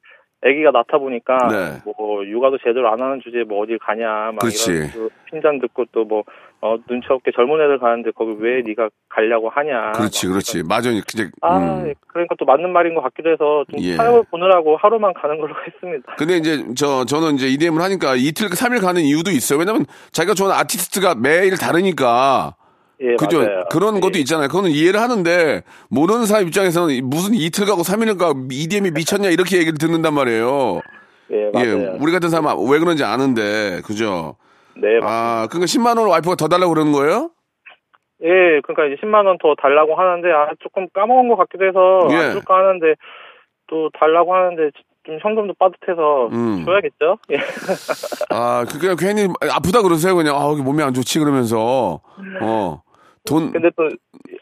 아기가 0.45 0.71
낳다 0.71 0.97
보니까 0.99 1.37
네. 1.49 1.81
뭐 1.85 2.25
육아도 2.25 2.57
제대로 2.59 2.89
안 2.91 3.01
하는 3.01 3.19
주제에 3.23 3.43
뭐 3.43 3.63
어딜 3.63 3.79
가냐 3.79 4.05
막 4.31 4.39
그렇지. 4.39 4.71
이런 4.71 4.91
그 4.91 5.09
핀잔 5.31 5.59
듣고 5.59 5.85
또 5.91 6.05
뭐 6.05 6.23
어, 6.65 6.77
눈치 6.87 7.07
없게 7.11 7.31
젊은 7.35 7.61
애들 7.61 7.77
가는데 7.77 8.09
거기 8.11 8.35
왜 8.39 8.63
네가 8.65 8.89
가려고 9.09 9.49
하냐. 9.49 9.91
그렇지, 9.91 10.25
막 10.25 10.31
그렇지. 10.33 10.63
맞아. 10.63 10.89
이제 10.89 11.29
아, 11.41 11.57
음. 11.59 11.93
그러니까 12.07 12.33
또 12.39 12.45
맞는 12.45 12.71
말인 12.71 12.95
것 12.95 13.01
같기도 13.01 13.29
해서 13.29 13.65
좀 13.69 13.79
예. 13.81 13.93
사역을 13.95 14.23
보느라고 14.31 14.75
하루만 14.77 15.13
가는 15.13 15.39
걸로 15.39 15.53
했습니다. 15.67 16.15
근데 16.17 16.37
이제 16.37 16.65
저 16.75 17.05
저는 17.05 17.35
이제 17.35 17.47
EDM을 17.49 17.81
하니까 17.83 18.15
이틀, 18.15 18.47
3일 18.49 18.81
가는 18.81 18.99
이유도 19.01 19.29
있어요. 19.29 19.59
왜냐면 19.59 19.85
자기가 20.11 20.33
좋아하는 20.33 20.59
아티스트가 20.61 21.15
매일 21.15 21.55
다르니까. 21.57 22.55
예, 23.01 23.15
그죠? 23.15 23.39
맞아요. 23.39 23.65
그런 23.71 23.97
예. 23.97 23.99
것도 23.99 24.17
있잖아요. 24.19 24.47
그거는 24.47 24.71
이해를 24.71 24.99
하는데 25.01 25.63
모르는 25.89 26.25
사람 26.25 26.47
입장에서는 26.47 27.01
무슨 27.09 27.33
이틀 27.33 27.65
가고 27.65 27.81
3일 27.81 28.17
가 28.17 28.33
EDM이 28.49 28.91
미쳤냐 28.91 29.29
이렇게 29.29 29.57
얘기를 29.57 29.77
듣는단 29.77 30.13
말이에요. 30.13 30.79
예, 31.31 31.49
맞아요. 31.53 31.97
우리 31.99 32.11
같은 32.11 32.29
사람은 32.29 32.69
왜 32.71 32.79
그런지 32.79 33.03
아는데 33.03 33.81
그죠? 33.85 34.35
네, 34.77 34.99
맞 34.99 35.07
아, 35.09 35.47
그러니까 35.49 35.65
10만 35.65 35.97
원 35.97 36.07
와이프가 36.09 36.35
더 36.35 36.47
달라고 36.47 36.73
그러는 36.73 36.91
거예요? 36.91 37.31
예, 38.23 38.61
그러니까 38.63 38.85
이제 38.85 38.95
10만 39.01 39.25
원 39.25 39.37
더 39.41 39.55
달라고 39.61 39.95
하는데 39.95 40.31
아 40.31 40.47
조금 40.61 40.87
까먹은 40.93 41.27
것 41.29 41.35
같기도 41.35 41.65
해서 41.65 42.07
예. 42.11 42.15
안 42.27 42.31
줄까 42.33 42.55
하는데 42.55 42.93
또 43.67 43.89
달라고 43.99 44.33
하는데 44.33 44.69
좀 45.05 45.17
현금도 45.21 45.53
빠듯해서 45.59 46.29
음. 46.31 46.63
줘야겠죠. 46.65 47.17
예. 47.31 47.37
아, 48.29 48.65
그 48.69 48.79
그냥 48.79 48.95
괜히 48.97 49.27
아프다 49.51 49.81
그러세요. 49.81 50.15
그냥 50.15 50.35
아, 50.35 50.45
여기 50.49 50.61
몸이 50.61 50.81
안 50.81 50.93
좋지 50.93 51.19
그러면서 51.19 51.99
어. 52.41 52.81
돈 53.25 53.51
근데 53.51 53.69
또 53.75 53.89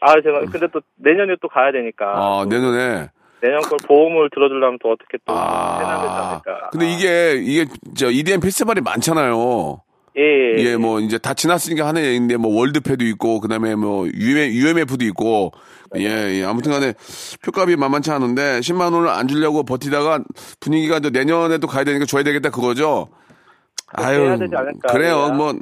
아 0.04 0.20
제가 0.20 0.40
근데 0.50 0.66
또 0.72 0.80
내년에 0.96 1.34
또 1.40 1.48
가야 1.48 1.72
되니까 1.72 2.04
아, 2.06 2.44
또 2.44 2.50
내년에 2.50 3.08
내년 3.40 3.60
걸 3.62 3.78
보험을 3.86 4.28
들어주려면 4.30 4.78
또 4.82 4.90
어떻게 4.92 5.18
또 5.24 5.34
아. 5.34 5.78
해놔야 5.78 6.02
되지 6.02 6.14
않을까. 6.52 6.70
근데 6.70 6.92
이게 6.92 7.34
이게 7.42 7.66
저 7.96 8.10
EDM 8.10 8.40
페스티벌이 8.40 8.80
많잖아요. 8.80 9.80
예, 10.16 10.22
예, 10.22 10.62
예, 10.62 10.76
뭐 10.76 11.00
이제 11.00 11.18
다 11.18 11.34
지났으니까 11.34 11.86
하는 11.86 12.04
얘기인데 12.04 12.36
뭐 12.36 12.54
월드패도 12.56 13.04
있고 13.06 13.40
그 13.40 13.48
다음에 13.48 13.74
뭐 13.74 14.06
UM, 14.06 14.52
UMF도 14.52 15.04
있고 15.06 15.52
예, 15.96 16.04
예. 16.04 16.44
아무튼 16.44 16.70
간에 16.70 16.94
표값이 17.44 17.76
만만치 17.76 18.10
않은데 18.12 18.60
10만 18.60 18.92
원을 18.94 19.08
안 19.08 19.26
주려고 19.26 19.64
버티다가 19.64 20.20
분위기가 20.60 21.00
또 21.00 21.10
내년에도 21.10 21.66
가야 21.66 21.84
되니까 21.84 22.04
줘야 22.04 22.22
되겠다 22.22 22.50
그거죠. 22.50 23.08
그렇게 23.86 24.16
해야 24.18 24.36
되지 24.36 24.54
않을까, 24.54 24.92
그래요. 24.92 25.28
우리가. 25.30 25.54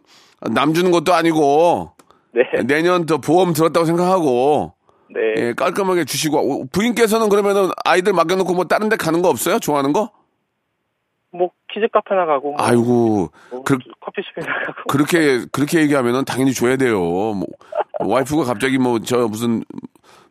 뭐남 0.50 0.74
주는 0.74 0.90
것도 0.90 1.14
아니고 1.14 1.92
네, 2.34 2.42
내년 2.64 3.06
더 3.06 3.18
보험 3.18 3.52
들었다고 3.52 3.84
생각하고 3.86 4.74
네. 5.10 5.20
예, 5.38 5.52
깔끔하게 5.54 6.04
주시고 6.04 6.38
어, 6.38 6.64
부인께서는 6.72 7.28
그러면은 7.28 7.70
아이들 7.84 8.12
맡겨놓고 8.12 8.54
뭐 8.54 8.64
다른 8.64 8.88
데 8.88 8.96
가는 8.96 9.20
거 9.22 9.28
없어요? 9.28 9.58
좋아하는 9.58 9.92
거? 9.92 10.10
뭐 11.34 11.50
키즈 11.72 11.86
카페나 11.92 12.26
가고 12.26 12.52
뭐, 12.52 12.56
아이고 12.62 13.30
뭐 13.50 13.62
그, 13.62 13.78
커피숍이나 14.00 14.46
가고 14.66 14.82
그렇게 14.88 15.44
그렇게 15.50 15.80
얘기하면은 15.80 16.24
당연히 16.24 16.52
줘야 16.52 16.76
돼요. 16.76 16.98
뭐, 17.00 17.44
와이프가 18.00 18.44
갑자기 18.44 18.76
뭐 18.78 18.98
저 19.00 19.28
무슨 19.28 19.64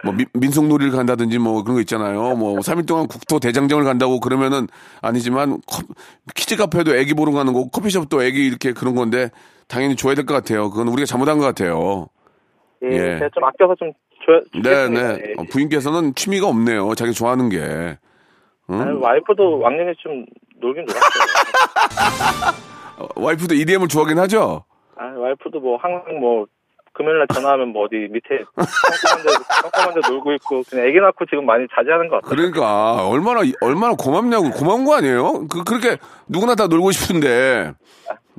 뭐 0.03 0.13
미- 0.13 0.25
민속놀이를 0.33 0.91
간다든지 0.91 1.37
뭐 1.39 1.63
그런 1.63 1.75
거 1.75 1.81
있잖아요. 1.81 2.35
뭐 2.35 2.59
3일 2.59 2.87
동안 2.87 3.07
국토 3.07 3.39
대장정을 3.39 3.83
간다고 3.83 4.19
그러면은 4.19 4.67
아니지만 5.01 5.59
컵- 5.67 5.85
키즈 6.35 6.55
카페도 6.55 6.95
애기 6.95 7.13
보러 7.15 7.31
가는 7.31 7.51
거고 7.53 7.69
커피숍도 7.69 8.23
애기 8.23 8.45
이렇게 8.45 8.73
그런 8.73 8.93
건데 8.95 9.29
당연히 9.71 9.95
줘야 9.95 10.13
될 10.15 10.25
것 10.25 10.33
같아요. 10.33 10.69
그건 10.69 10.89
우리가 10.89 11.05
잘못한 11.05 11.37
것 11.39 11.45
같아요. 11.45 12.07
예, 12.83 12.87
예. 12.91 12.99
제가 13.19 13.29
좀 13.33 13.43
아껴서 13.45 13.75
좀 13.75 13.91
줘. 14.25 14.41
네. 14.61 14.89
네. 14.89 14.99
예. 15.29 15.33
어, 15.37 15.43
부인께서는 15.49 16.13
취미가 16.15 16.47
없네요. 16.47 16.93
자기 16.95 17.13
좋아하는 17.13 17.49
게. 17.49 17.97
아니, 18.67 18.97
와이프도 19.01 19.59
왕년에 19.59 19.93
좀 19.99 20.25
놀긴 20.59 20.85
놀았어요. 20.85 22.55
어, 22.99 23.07
와이프도 23.15 23.55
EDM을 23.55 23.87
좋아하긴 23.87 24.17
하죠. 24.19 24.63
아, 24.97 25.05
와이프도 25.17 25.59
뭐 25.59 25.77
항상 25.77 26.19
뭐 26.19 26.45
금요일날 26.93 27.27
전화하면 27.33 27.69
뭐 27.69 27.85
어디 27.85 27.95
밑에 28.11 28.43
컴컴한 28.55 29.25
데 29.25 29.31
컴컴한 29.63 29.93
데 30.01 30.01
놀고 30.09 30.33
있고 30.33 30.61
그냥 30.69 30.87
애기 30.87 30.99
낳고 30.99 31.25
지금 31.25 31.45
많이 31.45 31.65
자제하는 31.75 32.09
것 32.09 32.21
같아요. 32.21 32.29
그러니까 32.35 33.07
얼마나 33.07 33.41
얼마나 33.61 33.95
고맙냐고 33.95 34.51
고마운 34.51 34.85
거 34.85 34.95
아니에요? 34.95 35.47
그 35.47 35.63
그렇게 35.63 35.97
누구나 36.27 36.55
다 36.55 36.67
놀고 36.67 36.91
싶은데 36.91 37.71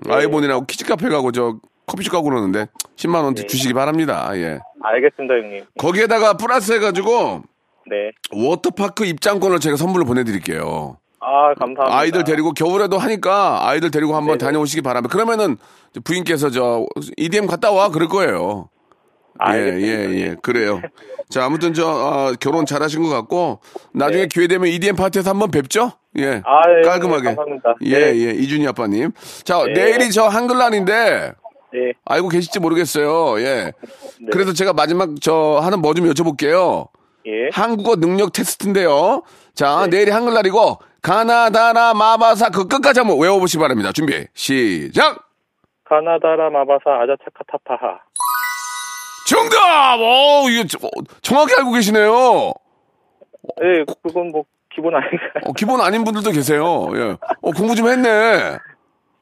아이 0.09 0.19
보느라고 0.19 0.67
키즈 0.67 0.85
카페 0.85 1.09
가고 1.09 1.33
저 1.33 1.59
커피숍 1.87 2.13
가고 2.13 2.25
그러는데 2.25 2.67
10만 2.97 3.25
원 3.25 3.35
주시기 3.35 3.75
바랍니다. 3.75 4.31
예. 4.35 4.59
알겠습니다, 4.83 5.35
형님. 5.35 5.65
거기에다가 5.79 6.35
플러스 6.35 6.73
해가지고 6.73 7.43
네. 7.87 8.11
워터파크 8.33 9.05
입장권을 9.05 9.61
제가 9.61 9.77
선물로 9.77 10.05
보내드릴게요. 10.05 10.97
아, 11.21 11.55
감사합니다. 11.55 11.97
아이들 11.97 12.25
데리고 12.25 12.53
겨울에도 12.53 12.99
하니까 12.99 13.69
아이들 13.69 13.91
데리고 13.91 14.17
한번 14.17 14.39
네네. 14.39 14.51
다녀오시기 14.51 14.83
바랍니다. 14.83 15.13
그러면은 15.13 15.57
부인께서 16.05 16.51
저 16.51 16.87
EDM 17.17 17.47
갔다 17.47 17.71
와 17.71 17.91
그럴 17.91 18.09
거예요. 18.09 18.69
예, 19.41 19.45
알겠습니다. 19.45 19.89
예, 19.89 20.21
예. 20.21 20.37
그래요. 20.43 20.81
자, 21.29 21.45
아무튼 21.45 21.75
저 21.75 21.87
어, 21.89 22.33
결혼 22.41 22.67
잘하신 22.67 23.03
것 23.03 23.09
같고 23.09 23.61
나중에 23.95 24.27
기회 24.27 24.47
되면 24.49 24.69
EDM 24.69 24.97
파티에서 24.97 25.31
한번 25.31 25.51
뵙죠. 25.51 25.93
예. 26.17 26.31
네. 26.31 26.43
아, 26.45 26.63
예, 26.79 26.83
깔끔하게. 26.83 27.25
감사합니다. 27.35 27.75
예, 27.83 28.13
네. 28.13 28.27
예. 28.27 28.31
이준희 28.33 28.67
아빠님. 28.69 29.13
자, 29.45 29.63
네. 29.65 29.73
내일이 29.73 30.11
저 30.11 30.25
한글날인데 30.27 31.33
네. 31.73 31.93
알고 32.05 32.29
계실지 32.29 32.61
모르겠어요. 32.61 33.41
예. 33.41 33.73
네. 34.21 34.27
그래서 34.31 34.53
제가 34.53 34.73
마지막 34.75 35.09
저 35.21 35.59
하나 35.63 35.77
뭐 35.77 35.95
좀 35.95 36.07
여쭤볼게요. 36.07 36.89
예. 37.27 37.49
한국어 37.53 37.97
능력 37.97 38.33
테스트인데요. 38.33 39.23
자, 39.55 39.87
네. 39.89 39.97
내일이 39.97 40.11
한글날이고 40.11 40.79
가나다나 41.01 41.95
마바사 41.95 42.51
그 42.51 42.69
끝까지 42.69 43.01
한번 43.01 43.19
외워보시기 43.21 43.61
바랍니다. 43.61 43.91
준비 43.93 44.27
시작. 44.35 45.29
가나다라 45.85 46.51
마바사 46.51 46.91
아자차카타파하. 47.03 47.99
정답. 49.29 49.97
오, 49.99 50.49
이거 50.51 50.65
저- 50.69 50.79
어, 50.87 50.91
정확히 51.23 51.55
알고 51.57 51.73
계시네요. 51.73 52.53
예, 53.63 53.85
그건 54.03 54.29
뭐 54.29 54.45
기본 54.75 54.95
아닌가요? 54.95 55.43
어, 55.45 55.53
기본 55.53 55.81
아닌 55.81 56.05
분들도 56.05 56.31
계세요. 56.31 56.89
예. 56.95 57.17
어, 57.41 57.51
공부 57.53 57.75
좀 57.75 57.89
했네. 57.89 58.59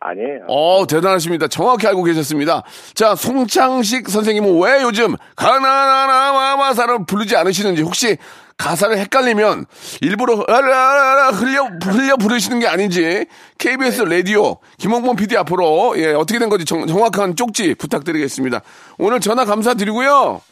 아니에요. 0.01 0.47
어, 0.49 0.87
대단하십니다. 0.87 1.47
정확히 1.49 1.87
알고 1.87 2.05
계셨습니다. 2.05 2.63
자, 2.95 3.15
송창식 3.15 4.09
선생님은 4.09 4.61
왜 4.63 4.83
요즘 4.83 5.15
가나나나 5.37 6.33
마마사를 6.33 7.05
부르지 7.05 7.37
않으시는지 7.37 7.83
혹시 7.83 8.17
가사를 8.57 8.97
헷갈리면 8.97 9.67
일부러 10.03 10.35
흘려 10.37 11.69
흘려 11.83 12.17
부르시는 12.17 12.61
게 12.61 12.67
아닌지 12.67 13.27
KBS 13.57 14.03
라디오 14.03 14.59
김홍범 14.79 15.17
PD 15.17 15.37
앞으로 15.39 15.95
예, 15.97 16.13
어떻게 16.13 16.39
된 16.39 16.51
건지 16.51 16.67
정, 16.67 16.87
정확한 16.87 17.37
쪽지 17.37 17.75
부탁드리겠습니다. 17.77 18.61
오늘 18.99 19.21
전화 19.21 19.47
감사드리고요. 19.47 20.43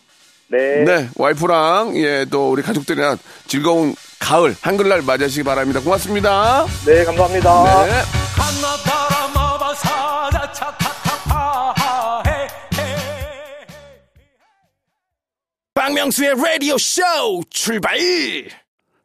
네. 0.50 0.84
네, 0.84 1.08
와이프랑 1.16 1.96
예, 1.96 2.24
또 2.30 2.50
우리 2.50 2.62
가족들이랑 2.62 3.18
즐거운 3.46 3.94
가을 4.20 4.56
한글날 4.60 5.02
맞이하시기 5.02 5.42
바랍니다. 5.44 5.80
고맙습니다. 5.80 6.66
네, 6.86 7.04
감사합니다. 7.04 7.86
네. 7.86 7.92
박명수의 15.74 16.34
라디오 16.42 16.76
쇼 16.76 17.02
출발 17.50 17.96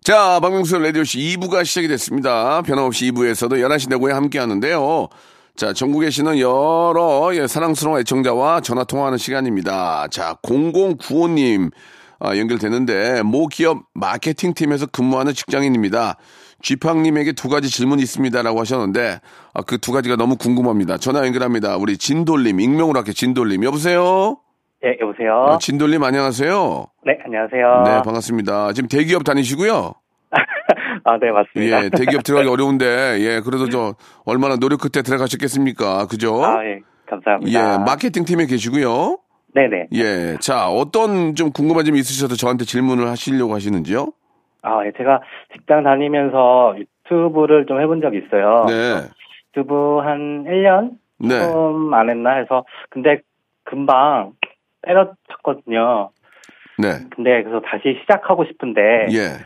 자, 0.03 0.39
박명수 0.41 0.77
라디오씨 0.79 1.17
2부가 1.17 1.63
시작이 1.63 1.87
됐습니다. 1.87 2.61
변함없이 2.63 3.09
2부에서도 3.11 3.53
11시 3.53 3.89
내고에 3.89 4.11
함께 4.11 4.37
하는데요. 4.37 5.07
자, 5.55 5.71
전국에 5.71 6.07
계시는 6.07 6.39
여러 6.39 7.31
예, 7.33 7.47
사랑스러운 7.47 8.01
애청자와 8.01 8.59
전화 8.61 8.83
통화하는 8.83 9.17
시간입니다. 9.17 10.07
자, 10.11 10.35
0095님 10.43 11.71
아, 11.71 11.77
연결되는데 12.37 13.21
모 13.23 13.47
기업 13.47 13.83
마케팅 13.93 14.53
팀에서 14.53 14.85
근무하는 14.85 15.33
직장인입니다. 15.33 16.17
쥐팡님에게 16.61 17.33
두 17.33 17.49
가지 17.49 17.69
질문이 17.69 18.01
있습니다라고 18.03 18.59
하셨는데 18.61 19.19
아, 19.53 19.61
그 19.63 19.77
두 19.77 19.91
가지가 19.91 20.15
너무 20.15 20.37
궁금합니다. 20.37 20.97
전화 20.97 21.25
연결합니다. 21.25 21.75
우리 21.77 21.97
진돌님, 21.97 22.59
익명으로 22.61 22.97
할게 22.97 23.11
진돌님. 23.11 23.63
여보세요? 23.65 24.37
예, 24.85 24.97
여보세요. 25.01 25.45
아, 25.49 25.57
진돌님 25.57 26.01
안녕하세요. 26.03 26.85
네, 27.05 27.17
안녕하세요. 27.25 27.83
네, 27.85 28.01
반갑습니다. 28.03 28.73
지금 28.73 28.87
대기업 28.87 29.23
다니시고요. 29.23 29.93
아, 31.05 31.17
네, 31.19 31.31
맞습니다. 31.31 31.83
예, 31.85 31.89
대기업 31.89 32.23
들어가기 32.23 32.47
어려운데, 32.49 33.17
예, 33.19 33.41
그래도 33.41 33.67
저, 33.69 33.95
얼마나 34.25 34.55
노력 34.55 34.79
끝에 34.79 35.01
들어가셨겠습니까? 35.03 36.07
그죠? 36.07 36.43
아, 36.43 36.63
예, 36.65 36.79
감사합니다. 37.09 37.51
예, 37.73 37.77
마케팅 37.79 38.23
팀에 38.25 38.45
계시고요. 38.45 39.17
네네. 39.55 39.87
예, 39.93 40.37
자, 40.39 40.67
어떤 40.69 41.35
좀 41.35 41.51
궁금한 41.51 41.85
점이 41.85 41.99
있으셔서 41.99 42.35
저한테 42.35 42.65
질문을 42.65 43.07
하시려고 43.07 43.53
하시는지요? 43.53 44.07
아, 44.63 44.85
예, 44.85 44.91
제가 44.97 45.21
직장 45.53 45.83
다니면서 45.83 46.75
유튜브를 46.77 47.65
좀 47.65 47.79
해본 47.79 48.01
적이 48.01 48.21
있어요. 48.25 48.65
네, 48.67 49.09
유튜브 49.49 49.99
한 49.99 50.45
1년? 50.45 50.91
네. 51.19 51.39
좀안 51.39 52.09
했나 52.09 52.35
해서, 52.35 52.65
근데 52.89 53.19
금방 53.63 54.33
때려쳤거든요. 54.81 56.09
네, 56.79 56.87
근데 57.15 57.43
그래서 57.43 57.61
다시 57.61 57.97
시작하고 58.01 58.45
싶은데, 58.45 59.07
예, 59.11 59.37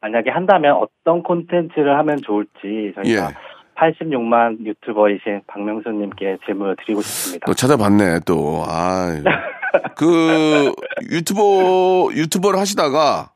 만약에 0.00 0.30
한다면 0.30 0.76
어떤 0.76 1.22
콘텐츠를 1.22 1.98
하면 1.98 2.16
좋을지 2.18 2.92
저희가 2.94 3.30
예. 3.30 3.49
86만 3.80 4.64
유튜버이신 4.66 5.42
박명수님께 5.46 6.38
질문을 6.44 6.76
드리고 6.76 7.00
싶습니다. 7.00 7.46
또 7.46 7.54
찾아봤네, 7.54 8.20
또. 8.26 8.62
아 8.66 9.08
그, 9.96 10.72
유튜버, 11.10 12.10
유튜버를 12.14 12.58
하시다가, 12.58 13.30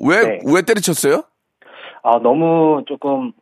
왜, 0.00 0.20
네. 0.20 0.38
왜 0.44 0.62
때려쳤어요? 0.62 1.22
아, 2.02 2.18
너무 2.22 2.82
조금 2.86 3.32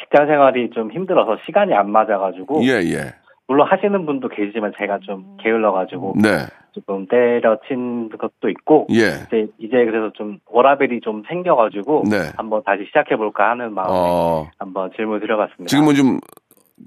직장 0.00 0.26
생활이 0.26 0.70
좀 0.70 0.92
힘들어서 0.92 1.38
시간이 1.46 1.74
안 1.74 1.90
맞아가지고 1.90 2.62
예, 2.64 2.80
예. 2.92 3.14
물론 3.48 3.66
하시는 3.68 4.06
분도 4.06 4.28
계시지만 4.28 4.72
제가 4.78 4.98
좀 5.02 5.36
게을러가지고 5.42 6.14
네, 6.22 6.46
조금 6.86 7.06
때려친 7.06 8.10
것도 8.10 8.48
있고 8.50 8.86
예. 8.92 9.24
이제 9.26 9.46
이제 9.58 9.84
그래서 9.84 10.10
좀 10.14 10.38
워라벨이 10.46 11.00
좀 11.02 11.22
생겨가지고 11.28 12.04
네. 12.10 12.30
한번 12.36 12.62
다시 12.64 12.84
시작해 12.86 13.16
볼까 13.16 13.50
하는 13.50 13.72
마음에 13.74 13.90
어, 13.92 14.48
한번 14.58 14.90
질문 14.96 15.20
드려봤습니다. 15.20 15.66
지금은 15.66 15.94
좀, 15.94 16.20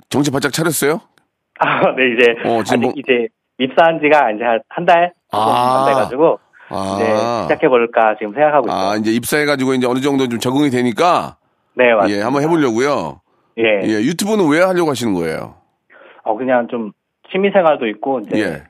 정신 0.10 0.32
바짝 0.34 0.52
차렸어요? 0.54 1.00
아, 1.60 1.94
네 1.96 2.04
이제 2.16 2.50
어, 2.50 2.64
지금 2.64 2.82
뭐- 2.82 2.94
이제 2.96 3.28
입사한 3.60 4.00
지가 4.02 4.32
이제 4.32 4.44
한달 4.70 5.14
아. 5.32 5.86
안 5.86 5.94
돼가지고 5.94 6.40
아. 6.70 6.96
이제 6.96 7.06
시작해 7.44 7.68
볼까 7.68 8.16
지금 8.18 8.34
생각하고 8.34 8.68
있어요. 8.68 8.80
아, 8.92 8.96
이제 8.96 9.12
입사해가지고 9.12 9.74
이제 9.76 9.86
어느 9.88 10.00
정도 10.00 10.28
좀 10.28 10.40
적응이 10.40 10.70
되니까, 10.70 11.38
네 11.76 11.94
맞습니다. 11.94 12.18
예, 12.20 12.24
한번 12.24 12.44
해보려고요. 12.44 13.22
예. 13.60 13.82
예, 13.84 14.02
유튜브는 14.02 14.50
왜 14.50 14.62
하려고 14.62 14.90
하시는 14.90 15.14
거예요? 15.14 15.56
어 16.24 16.36
그냥 16.38 16.68
좀 16.70 16.92
취미 17.32 17.52
생활도 17.52 17.88
있고 17.88 18.20
이제 18.22 18.40
예. 18.40 18.64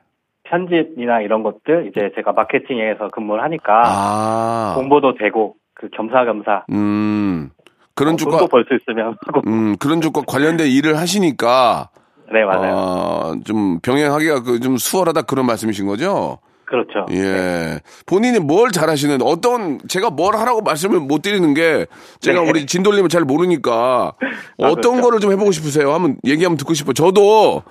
편집이나 0.52 1.22
이런 1.22 1.44
것들 1.44 1.88
이제 1.90 2.12
제가 2.16 2.34
마케팅에서 2.34 3.08
근무를 3.14 3.42
하니까 3.44 3.82
아, 3.86 4.74
공부도 4.76 5.16
되고 5.16 5.56
그 5.74 5.88
겸사겸사 5.96 6.66
음, 6.72 7.50
그런 7.96 8.14
어, 8.14 8.18
쪽과, 8.18 8.38
돈도 8.38 8.48
벌 8.50 8.66
수 8.68 8.76
있으면 8.76 9.16
하고 9.26 9.42
음, 9.48 9.76
그런 9.78 10.02
쪽과 10.02 10.24
관련된 10.28 10.68
일을 10.68 10.98
하시니까, 10.98 11.90
네 12.34 12.44
맞아요 12.44 12.74
어, 12.76 13.34
좀 13.46 13.80
병행하기가 13.82 14.44
그 14.44 14.60
좀 14.60 14.78
수월하다 14.78 15.24
그런 15.24 15.46
말씀이신 15.46 15.88
거죠? 15.88 16.40
그렇죠 16.66 17.06
예. 17.12 17.80
본인이 18.06 18.40
뭘 18.40 18.72
잘하시는, 18.72 19.22
어떤, 19.24 19.80
제가 19.90 20.10
뭘 20.10 20.36
하라고 20.36 20.62
말씀을 20.62 21.02
못 21.02 21.22
드리는 21.22 21.54
게, 21.54 21.86
제가 22.22 22.42
네. 22.42 22.50
우리 22.50 22.66
진돌님을 22.66 23.10
잘 23.10 23.24
모르니까, 23.24 24.14
어떤 24.58 24.76
그렇죠. 24.82 25.02
거를 25.02 25.20
좀 25.20 25.32
해보고 25.34 25.52
싶으세요? 25.52 25.94
한번 25.94 26.16
얘기 26.26 26.44
한번 26.46 26.56
듣고 26.58 26.74
싶어요. 26.74 26.94
저도, 26.94 27.64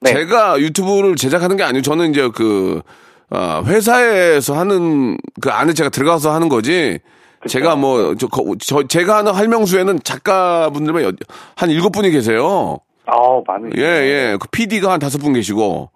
네. 0.00 0.12
제가 0.12 0.60
유튜브를 0.60 1.16
제작하는 1.16 1.56
게 1.56 1.62
아니고, 1.64 1.82
저는 1.82 2.10
이제 2.10 2.28
그, 2.34 2.80
아, 3.30 3.62
회사에서 3.66 4.56
하는, 4.58 5.16
그 5.40 5.50
안에 5.50 5.72
제가 5.72 5.90
들어가서 5.90 6.32
하는 6.32 6.48
거지, 6.48 6.98
제가 7.46 7.76
뭐, 7.76 8.14
저, 8.16 8.26
거- 8.28 8.54
저, 8.60 8.86
제가 8.86 9.18
하는 9.18 9.32
할명수에는 9.32 10.00
작가분들만 10.02 11.02
여- 11.04 11.12
한 11.56 11.70
일곱 11.70 11.90
분이 11.90 12.10
계세요. 12.10 12.78
아우 13.06 13.42
많으 13.46 13.70
예, 13.76 13.82
예. 13.82 14.36
그 14.40 14.48
PD가 14.50 14.92
한 14.92 14.98
다섯 15.00 15.18
분 15.18 15.32
계시고, 15.32 15.90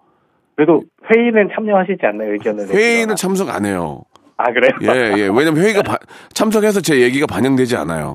그래도 0.55 0.81
회의는 1.13 1.49
참여하시지 1.55 1.99
않나요 2.03 2.33
의견을 2.33 2.67
회의는. 2.69 3.15
참석 3.15 3.49
안 3.49 3.65
해요. 3.65 4.03
아, 4.37 4.51
그래요? 4.51 4.71
예, 4.81 5.13
예. 5.17 5.21
왜냐면 5.27 5.57
회의가 5.57 5.83
바- 5.83 5.97
참석해서 6.33 6.81
제 6.81 7.01
얘기가 7.01 7.27
반영되지 7.27 7.75
않아요. 7.77 8.13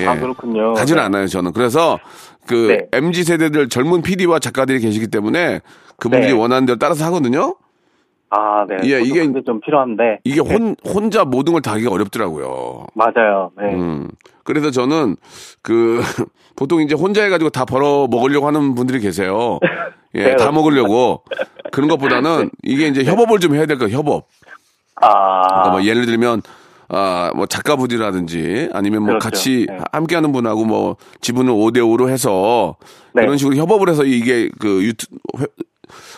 예. 0.00 0.06
아, 0.06 0.18
그렇군요. 0.18 0.72
가지는 0.74 1.00
네. 1.02 1.06
않아요, 1.06 1.26
저는. 1.26 1.52
그래서 1.52 1.98
그 2.46 2.86
네. 2.92 2.98
MZ 2.98 3.24
세대들 3.24 3.68
젊은 3.68 4.02
PD와 4.02 4.38
작가들이 4.38 4.80
계시기 4.80 5.08
때문에 5.08 5.60
그분들이 5.98 6.32
네. 6.32 6.38
원하는 6.38 6.66
대로 6.66 6.78
따라서 6.78 7.04
하거든요. 7.06 7.56
아, 8.30 8.64
네. 8.66 8.76
예, 8.90 9.02
이게- 9.02 9.30
좀 9.44 9.60
필요한데. 9.60 10.20
이게 10.24 10.40
혼, 10.40 10.74
혼자 10.86 11.24
모든 11.24 11.52
걸 11.52 11.60
다 11.60 11.72
하기가 11.72 11.90
어렵더라고요. 11.92 12.86
맞아요. 12.94 13.50
네. 13.58 13.74
음. 13.74 14.08
그래서 14.44 14.70
저는 14.70 15.16
그 15.60 16.00
보통 16.56 16.80
이제 16.80 16.94
혼자 16.94 17.22
해가지고 17.22 17.50
다 17.50 17.64
벌어 17.66 18.08
먹으려고 18.10 18.46
하는 18.46 18.74
분들이 18.74 19.00
계세요. 19.00 19.60
예, 20.14 20.24
네, 20.24 20.36
다. 20.36 20.50
먹으려고 20.50 21.22
그런 21.70 21.88
것보다는 21.90 22.50
이게 22.64 22.88
이제 22.88 23.04
협업을 23.04 23.38
좀 23.38 23.54
해야 23.54 23.66
될 23.66 23.78
거예요. 23.78 23.96
협업. 23.96 24.26
아, 25.02 25.42
그러니까 25.48 25.70
뭐 25.70 25.84
예를 25.84 26.06
들면 26.06 26.42
아, 26.88 27.30
뭐 27.34 27.46
작가분이라든지 27.46 28.70
아니면 28.72 29.00
뭐 29.02 29.08
그렇죠. 29.10 29.24
같이 29.28 29.66
네. 29.68 29.78
함께 29.92 30.14
하는 30.14 30.32
분하고 30.32 30.64
뭐 30.64 30.96
지분을 31.20 31.52
5대 31.52 31.78
5로 31.78 32.08
해서 32.08 32.76
네. 33.14 33.22
그런 33.22 33.38
식으로 33.38 33.56
협업을 33.56 33.88
해서 33.88 34.04
이게 34.04 34.50
그 34.58 34.82
유튜 34.84 35.06
회- 35.40 35.46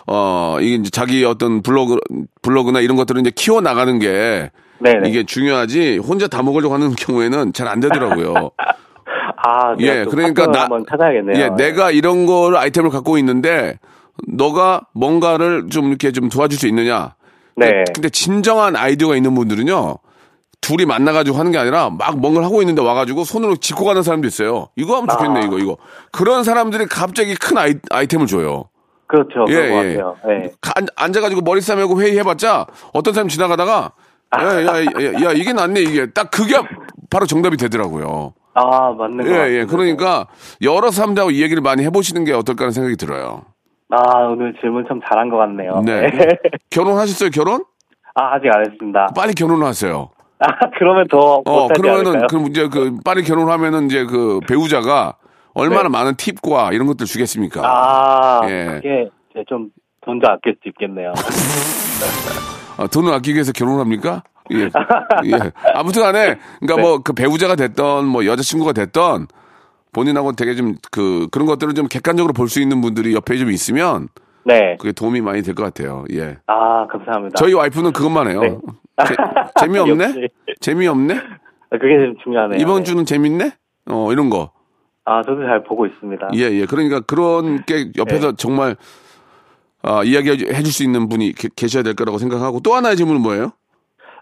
어, 0.06 0.58
이게 0.60 0.74
이제 0.76 0.90
자기 0.90 1.24
어떤 1.24 1.62
블로그 1.62 1.98
블로그나 2.42 2.80
이런 2.80 2.96
것들을 2.96 3.20
이제 3.20 3.30
키워 3.34 3.60
나가는 3.60 3.98
게 3.98 4.50
네네. 4.80 5.08
이게 5.08 5.24
중요하지 5.24 5.98
혼자 5.98 6.26
다 6.28 6.42
먹으려고 6.42 6.74
하는 6.74 6.94
경우에는 6.96 7.52
잘 7.52 7.68
안 7.68 7.80
되더라고요. 7.80 8.50
아, 9.36 9.74
네. 9.76 9.84
예, 10.00 10.04
그러니까 10.04 10.46
나 10.46 10.68
찾아야겠네요. 10.90 11.38
예, 11.42 11.48
내가 11.50 11.90
이런 11.90 12.26
걸 12.26 12.56
아이템을 12.56 12.90
갖고 12.90 13.18
있는데 13.18 13.78
너가 14.26 14.82
뭔가를 14.92 15.68
좀 15.70 15.88
이렇게 15.88 16.12
좀 16.12 16.28
도와줄 16.28 16.58
수 16.58 16.66
있느냐? 16.68 17.14
네. 17.56 17.84
근데 17.94 18.08
진정한 18.08 18.76
아이디어가 18.76 19.16
있는 19.16 19.34
분들은요. 19.34 19.96
둘이 20.60 20.86
만나가지고 20.86 21.36
하는 21.36 21.52
게 21.52 21.58
아니라 21.58 21.90
막 21.90 22.18
뭔가를 22.18 22.46
하고 22.46 22.62
있는데 22.62 22.80
와가지고 22.80 23.24
손으로 23.24 23.56
짚고 23.56 23.84
가는 23.84 24.02
사람도 24.02 24.26
있어요. 24.26 24.68
이거 24.76 24.96
하면 24.96 25.08
좋겠네, 25.08 25.40
아. 25.40 25.42
이거, 25.44 25.58
이거. 25.58 25.76
그런 26.10 26.42
사람들이 26.42 26.86
갑자기 26.86 27.34
큰 27.34 27.58
아이, 27.58 27.74
아이템을 27.90 28.26
줘요. 28.26 28.64
그렇죠. 29.06 29.44
예, 29.48 29.54
그런 29.54 29.70
것 29.70 29.84
예. 29.84 29.96
같아요. 29.96 30.16
네. 30.26 30.50
가- 30.62 30.72
앉- 30.76 30.88
앉아가지고 30.96 31.42
머리 31.42 31.60
싸매고 31.60 32.00
회의해봤자 32.00 32.66
어떤 32.94 33.12
사람 33.12 33.28
지나가다가 33.28 33.92
야, 34.40 34.64
야, 34.64 34.84
야, 34.84 35.22
야, 35.26 35.32
이게 35.32 35.52
낫네, 35.52 35.80
이게. 35.82 36.06
딱 36.10 36.30
그게 36.30 36.56
바로 37.10 37.26
정답이 37.26 37.56
되더라고요. 37.58 38.32
아, 38.54 38.90
맞는 38.92 39.18
것 39.18 39.26
예. 39.30 39.60
예. 39.60 39.64
그러니까 39.66 40.26
여러 40.62 40.90
사람들하고 40.90 41.30
이 41.32 41.42
얘기를 41.42 41.60
많이 41.62 41.84
해보시는 41.84 42.24
게 42.24 42.32
어떨까 42.32 42.62
하는 42.64 42.72
생각이 42.72 42.96
들어요. 42.96 43.42
아, 43.94 44.18
오늘 44.26 44.54
질문 44.60 44.84
참 44.88 45.00
잘한 45.08 45.30
것 45.30 45.36
같네요. 45.36 45.82
네. 45.84 46.10
결혼하셨어요, 46.70 47.30
결혼? 47.30 47.64
아, 48.14 48.34
아직 48.34 48.48
안 48.52 48.64
했습니다. 48.66 49.08
빨리 49.14 49.34
결혼하세요. 49.34 50.10
아, 50.40 50.46
그러면 50.78 51.06
더 51.08 51.42
어, 51.44 51.68
그러면은, 51.68 52.06
않을까요? 52.08 52.26
그럼 52.28 52.46
이제 52.48 52.68
그, 52.68 52.98
빨리 53.04 53.22
결혼하면은 53.22 53.86
이제 53.86 54.04
그 54.04 54.40
배우자가 54.48 55.14
얼마나 55.54 55.84
네. 55.84 55.88
많은 55.90 56.16
팁과 56.16 56.72
이런 56.72 56.86
것들 56.86 57.06
주겠습니까? 57.06 57.62
아, 57.64 58.40
예. 58.48 58.80
이제 58.80 59.44
좀 59.48 59.70
돈도 60.04 60.28
아낄 60.28 60.56
수 60.62 60.68
있겠네요. 60.68 61.12
어, 62.76 62.86
돈을 62.92 63.12
아끼기 63.12 63.34
위해서 63.34 63.52
결혼합니까? 63.52 64.22
예. 64.52 64.64
예. 64.64 65.50
아무튼 65.74 66.02
간에, 66.02 66.38
그러니까 66.60 66.76
네. 66.76 66.82
뭐그 66.82 67.12
배우자가 67.14 67.56
됐던 67.56 68.06
뭐 68.06 68.26
여자친구가 68.26 68.72
됐던 68.72 69.28
본인하고 69.94 70.32
되게 70.32 70.54
좀 70.54 70.74
그, 70.90 71.28
그런 71.30 71.46
것들을 71.46 71.72
좀 71.74 71.86
객관적으로 71.88 72.32
볼 72.34 72.48
수 72.48 72.60
있는 72.60 72.80
분들이 72.82 73.14
옆에 73.14 73.36
좀 73.38 73.50
있으면 73.50 74.08
네. 74.44 74.76
그게 74.78 74.92
도움이 74.92 75.22
많이 75.22 75.42
될 75.42 75.54
것 75.54 75.62
같아요. 75.62 76.04
예. 76.12 76.36
아, 76.46 76.86
감사합니다. 76.88 77.36
저희 77.36 77.54
와이프는 77.54 77.92
그것만 77.92 78.28
해요. 78.28 78.40
네. 78.42 78.58
재, 79.06 79.14
재미없네? 79.60 80.28
재미없네? 80.60 81.14
아, 81.14 81.78
그게 81.78 81.96
좀 82.04 82.16
중요하네요. 82.22 82.60
이번 82.60 82.78
네. 82.78 82.84
주는 82.84 83.04
재밌네? 83.06 83.52
어, 83.90 84.12
이런 84.12 84.28
거. 84.28 84.52
아, 85.06 85.22
저도 85.22 85.42
잘 85.42 85.64
보고 85.64 85.86
있습니다. 85.86 86.30
예, 86.34 86.40
예. 86.40 86.66
그러니까 86.66 87.00
그런 87.00 87.64
게 87.64 87.90
옆에서 87.96 88.32
네. 88.32 88.36
정말 88.36 88.76
아, 89.82 90.02
이야기 90.02 90.30
해 90.30 90.62
줄 90.62 90.72
수 90.72 90.82
있는 90.82 91.08
분이 91.08 91.32
게- 91.34 91.48
계셔야 91.54 91.82
될 91.82 91.94
거라고 91.94 92.18
생각하고 92.18 92.60
또 92.60 92.74
하나의 92.74 92.96
질문은 92.96 93.20
뭐예요? 93.20 93.52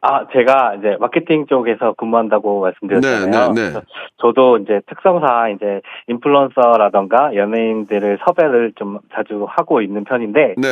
아, 0.04 0.26
제가 0.32 0.74
이제 0.74 0.96
마케팅 0.98 1.46
쪽에서 1.46 1.94
근무한다고 1.96 2.60
말씀드렸잖아요. 2.60 3.52
네, 3.52 3.62
네, 3.62 3.72
네. 3.72 3.80
저도 4.20 4.58
이제 4.58 4.80
특성상 4.88 5.52
이제 5.52 5.80
인플루언서라던가 6.08 7.36
연예인들을 7.36 8.18
섭외를 8.24 8.72
좀 8.74 8.98
자주 9.14 9.46
하고 9.48 9.80
있는 9.80 10.02
편인데 10.02 10.56
네. 10.58 10.68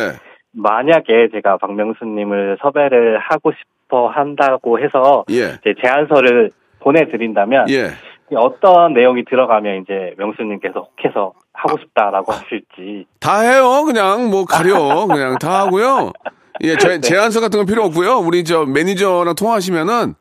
만약에 0.52 1.28
제가 1.32 1.58
박명수님을 1.58 2.58
섭외를 2.60 3.18
하고 3.18 3.52
싶어 3.52 4.08
한다고 4.08 4.80
해서 4.80 5.24
예. 5.30 5.60
제 5.62 5.74
제안서를 5.80 6.50
보내드린다면 6.80 7.70
예. 7.70 7.90
어떤 8.36 8.94
내용이 8.94 9.24
들어가면 9.26 9.82
이제 9.82 10.14
명수님께서 10.18 10.88
혹해서 10.90 11.34
하고 11.52 11.78
싶다라고 11.78 12.32
하실지 12.32 13.06
다 13.20 13.40
해요. 13.42 13.84
그냥 13.86 14.28
뭐 14.28 14.44
가려. 14.44 15.06
그냥 15.06 15.36
다 15.38 15.60
하고요. 15.60 16.10
예, 16.62 16.76
제, 16.76 16.88
네. 16.98 17.00
제안서 17.00 17.40
같은 17.40 17.58
건 17.58 17.66
필요 17.66 17.84
없고요. 17.84 18.18
우리 18.18 18.44
저 18.44 18.64
매니저랑 18.64 19.34
통화하시면은 19.34 20.14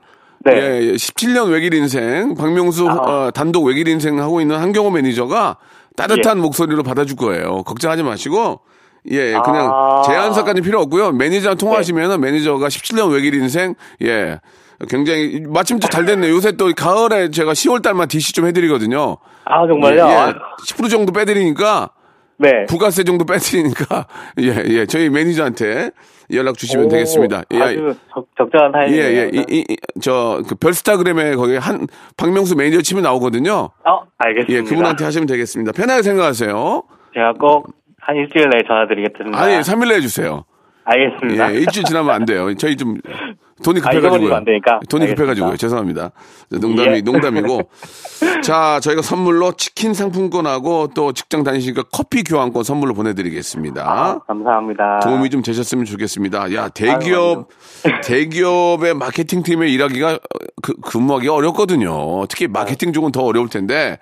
네. 0.45 0.51
예, 0.53 0.93
17년 0.93 1.51
외길 1.51 1.73
인생 1.73 2.33
박명수 2.35 2.87
아. 2.89 2.93
어, 2.93 3.31
단독 3.31 3.65
외길 3.65 3.87
인생 3.87 4.19
하고 4.21 4.39
있는 4.41 4.57
한경호 4.57 4.91
매니저가 4.91 5.57
따뜻한 5.97 6.39
목소리로 6.39 6.83
받아줄 6.83 7.17
거예요. 7.17 7.63
걱정하지 7.63 8.03
마시고 8.03 8.61
예, 9.11 9.31
그냥 9.31 9.69
아. 9.73 10.01
제안서까지 10.05 10.61
필요 10.61 10.79
없고요. 10.81 11.11
매니저랑 11.11 11.57
통화하시면은 11.57 12.21
매니저가 12.21 12.67
17년 12.67 13.11
외길 13.11 13.33
인생 13.33 13.75
예. 14.03 14.39
굉장히 14.89 15.43
마침 15.45 15.77
또 15.79 15.89
잘 15.89 16.05
됐네요. 16.05 16.33
요새 16.33 16.53
또 16.53 16.71
가을에 16.73 17.31
제가 17.31 17.51
10월 17.51 17.81
달만 17.81 18.07
DC 18.07 18.31
좀 18.31 18.45
해드리거든요. 18.47 19.17
아 19.43 19.67
정말요? 19.67 20.05
예, 20.07 20.11
아, 20.13 20.33
10% 20.65 20.89
정도 20.89 21.11
빼드리니까 21.11 21.89
네. 22.39 22.65
부가세 22.67 23.03
정도 23.03 23.25
빼드리니까 23.25 24.07
예, 24.41 24.63
예. 24.69 24.85
저희 24.85 25.09
매니저한테 25.09 25.91
연락 26.33 26.57
주시면 26.57 26.85
오, 26.85 26.89
되겠습니다. 26.89 27.43
예, 27.51 27.61
아주 27.61 27.95
적, 28.13 28.27
적절한 28.37 28.69
예, 28.69 28.71
타이밍이에요. 28.71 29.21
예. 29.21 29.31
이, 29.33 29.45
이, 29.49 29.65
이, 29.69 29.77
저, 30.01 30.41
그 30.47 30.55
별스타그램에 30.55 31.35
거기 31.35 31.57
한, 31.57 31.87
박명수 32.17 32.55
매니저 32.55 32.81
치면 32.81 33.03
나오거든요. 33.03 33.69
어, 33.85 34.01
알겠습니다. 34.17 34.53
예, 34.53 34.61
그분한테 34.61 35.03
하시면 35.03 35.27
되겠습니다. 35.27 35.71
편하게 35.73 36.01
생각하세요. 36.01 36.83
제가 37.13 37.33
꼭 37.33 37.79
한 38.09 38.15
일주일 38.15 38.49
내에 38.49 38.63
전화드리겠습니다. 38.67 39.39
아니, 39.39 39.53
3일 39.59 39.89
내에 39.89 39.99
주세요. 40.01 40.43
알겠습니다. 40.85 41.53
예, 41.53 41.57
일주일 41.59 41.85
지나면 41.85 42.09
안 42.13 42.25
돼요. 42.25 42.53
저희 42.55 42.75
좀, 42.75 42.97
돈이 43.63 43.79
아, 43.83 43.89
급해가지고요. 43.89 44.35
안 44.35 44.45
되니까. 44.45 44.79
돈이 44.89 45.03
알겠습니다. 45.03 45.15
급해가지고요. 45.15 45.57
죄송합니다. 45.57 46.11
농담이, 46.49 46.97
예. 46.97 47.01
농담이고. 47.01 47.69
자, 48.43 48.79
저희가 48.81 49.01
선물로 49.01 49.53
치킨 49.53 49.93
상품권하고 49.93 50.91
또 50.95 51.11
직장 51.13 51.43
다니시니까 51.43 51.83
커피 51.91 52.23
교환권 52.23 52.63
선물로 52.63 52.93
보내드리겠습니다. 52.93 53.83
아, 53.85 54.19
감사합니다. 54.27 54.99
도움이 55.01 55.29
좀 55.29 55.41
되셨으면 55.41 55.85
좋겠습니다. 55.85 56.53
야, 56.53 56.69
대기업, 56.69 57.49
대기업의 58.03 58.93
마케팅 58.93 59.43
팀에 59.43 59.67
일하기가, 59.69 60.19
그, 60.61 60.73
근무하기가 60.75 61.33
어렵거든요. 61.33 62.25
특히 62.27 62.47
마케팅 62.47 62.93
쪽은 62.93 63.11
더 63.11 63.23
어려울 63.23 63.49
텐데. 63.49 63.99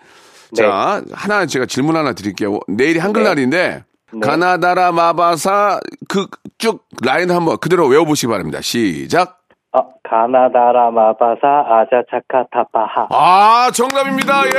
네. 0.52 0.62
자, 0.62 1.02
하나 1.12 1.46
제가 1.46 1.66
질문 1.66 1.96
하나 1.96 2.14
드릴게요. 2.14 2.60
내일이 2.68 3.00
한글날인데, 3.00 3.84
네. 4.14 4.20
가나다라 4.22 4.92
마바사 4.94 5.80
그 6.08 6.28
쭉 6.58 6.84
라인 7.04 7.30
한번 7.30 7.58
그대로 7.58 7.88
외워보시기 7.88 8.28
바랍니다. 8.28 8.62
시작. 8.62 9.37
어, 9.78 9.97
가나다라 10.10 10.90
마바사 10.92 11.66
아자차카 11.68 12.46
타파하. 12.52 13.08
아, 13.10 13.70
정답입니다. 13.74 14.46
예. 14.46 14.52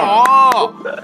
아. 0.00 0.50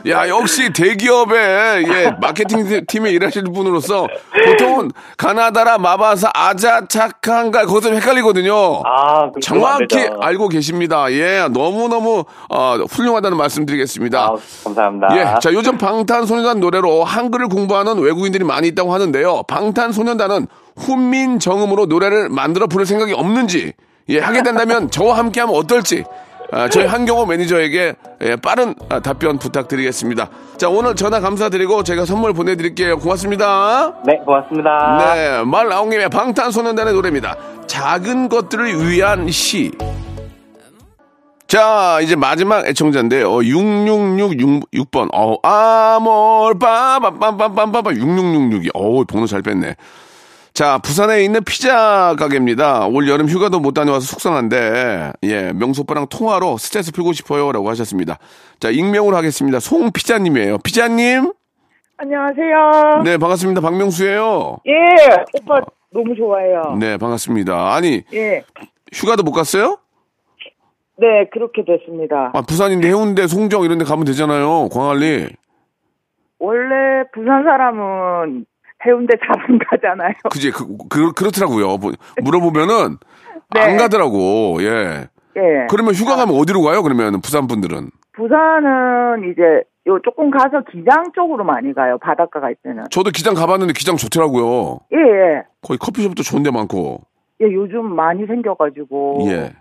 야, 0.09 0.29
역시 0.29 0.73
대기업의 0.73 1.85
예, 1.89 2.11
마케팅 2.21 2.65
팀에 2.87 3.11
일하시는 3.11 3.53
분으로서 3.53 4.07
보통은 4.47 4.91
가나다라 5.19 5.77
마바사 5.79 6.31
아자차칸가 6.33 7.67
거기서 7.67 7.89
좀 7.89 7.95
헷갈리거든요. 7.95 8.83
아, 8.85 9.31
정확히 9.43 9.87
되죠. 9.89 10.17
알고 10.21 10.49
계십니다. 10.49 11.11
예, 11.13 11.49
너무 11.53 11.89
너무 11.89 12.25
어, 12.49 12.77
훌륭하다는 12.89 13.37
말씀드리겠습니다. 13.37 14.19
아, 14.19 14.35
감사합니다. 14.65 15.17
예, 15.17 15.39
자 15.41 15.53
요즘 15.53 15.77
방탄소년단 15.77 16.61
노래로 16.61 17.05
한글을 17.05 17.49
공부하는 17.49 17.99
외국인들이 17.99 18.45
많이 18.45 18.69
있다고 18.69 18.95
하는데요. 18.95 19.43
방탄소년단은 19.49 20.47
훈민정음으로 20.77 21.87
노래를 21.87 22.29
만들어 22.31 22.67
부를 22.67 22.87
생각이 22.87 23.13
없는지, 23.13 23.75
예, 24.09 24.19
하게 24.19 24.43
된다면 24.43 24.91
저와 24.91 25.19
함께 25.19 25.41
하면 25.41 25.55
어떨지. 25.55 26.05
아, 26.55 26.69
저희 26.69 26.85
한경호 26.85 27.25
매니저에게 27.27 27.95
예, 28.23 28.37
빠른 28.37 28.75
아, 28.91 29.01
답변 29.01 29.39
부탁드리겠습니다. 29.39 30.29
자 30.59 30.69
오늘 30.69 30.95
전화 30.95 31.19
감사드리고 31.19 31.83
제가 31.83 32.05
선물 32.05 32.35
보내드릴게요. 32.35 32.99
고맙습니다. 32.99 33.95
네, 34.05 34.19
고맙습니다. 34.25 35.15
네, 35.15 35.45
말 35.45 35.69
나온 35.69 35.89
김에 35.89 36.09
방탄소년단의 36.09 36.93
노래입니다. 36.93 37.37
작은 37.67 38.29
것들을 38.29 38.91
위한 38.91 39.31
시. 39.31 39.73
자, 41.53 42.01
이제 42.03 42.17
마지막 42.17 42.67
애청자인데 42.67 43.21
요. 43.21 43.31
6666번. 43.31 45.11
어, 45.13 45.37
아몰, 45.43 46.59
빠밤빰빰빰빰빰. 46.59 47.99
6666이. 47.99 48.71
어우, 48.73 49.05
번호 49.05 49.27
잘 49.27 49.43
뺐네. 49.43 49.77
자, 50.55 50.79
부산에 50.79 51.25
있는 51.25 51.43
피자 51.45 52.15
가게입니다. 52.19 52.87
올 52.87 53.09
여름 53.09 53.27
휴가도 53.27 53.59
못 53.59 53.73
다녀와서 53.73 54.07
속상한데, 54.07 55.13
예, 55.23 55.53
명수 55.55 55.81
오빠랑 55.83 56.09
통화로 56.09 56.59
스트레스 56.59 56.93
풀고 56.93 57.15
싶어요. 57.15 57.53
라고 57.53 57.71
하셨습니다. 57.71 58.19
자, 58.61 58.69
익명으로 58.71 59.17
하겠습니다. 59.17 59.61
송피자님이에요. 59.61 60.59
피자님? 60.59 61.33
안녕하세요. 61.97 63.03
네, 63.05 63.17
반갑습니다. 63.17 63.61
박명수예요 63.63 64.59
예, 64.67 64.73
오빠 65.41 65.61
너무 65.91 66.15
좋아해요. 66.17 66.77
네, 66.79 66.99
반갑습니다. 66.99 67.75
아니, 67.75 68.03
예. 68.13 68.45
휴가도 68.93 69.23
못 69.23 69.33
갔어요? 69.33 69.79
네, 70.99 71.29
그렇게 71.33 71.65
됐습니다. 71.65 72.31
아, 72.35 72.43
부산인데 72.43 72.89
해운대, 72.89 73.27
송정 73.27 73.65
이런 73.65 73.79
데 73.79 73.85
가면 73.85 74.05
되잖아요. 74.05 74.69
광안리. 74.69 75.29
원래 76.39 77.05
부산 77.15 77.45
사람은 77.45 78.45
해운대 78.87 79.15
잘안 79.25 79.59
가잖아요. 79.59 80.13
그지, 80.31 80.51
그, 80.51 80.67
그, 80.89 81.13
그렇더라고요. 81.13 81.77
뭐, 81.79 81.93
물어보면은, 82.23 82.99
네. 83.55 83.61
안 83.61 83.77
가더라고, 83.77 84.59
예. 84.61 85.09
예. 85.37 85.67
그러면 85.71 85.95
휴가 85.95 86.17
가면 86.17 86.37
어디로 86.37 86.63
가요? 86.63 86.83
그러면 86.83 87.21
부산 87.21 87.47
분들은? 87.47 87.91
부산은 88.15 89.31
이제 89.31 89.43
요 89.87 89.99
조금 90.05 90.31
가서 90.31 90.63
기장 90.71 91.13
쪽으로 91.15 91.45
많이 91.45 91.73
가요. 91.75 91.99
바닷가 91.99 92.41
갈 92.41 92.55
때는. 92.63 92.85
저도 92.91 93.11
기장 93.11 93.35
가봤는데 93.35 93.73
기장 93.73 93.97
좋더라고요. 93.97 94.81
예, 94.93 94.99
예. 94.99 95.43
거기 95.63 95.79
커피숍도 95.79 96.23
좋은 96.23 96.43
데 96.43 96.51
많고. 96.51 97.01
예, 97.41 97.47
요즘 97.51 97.95
많이 97.95 98.27
생겨가지고. 98.27 99.27
예. 99.31 99.53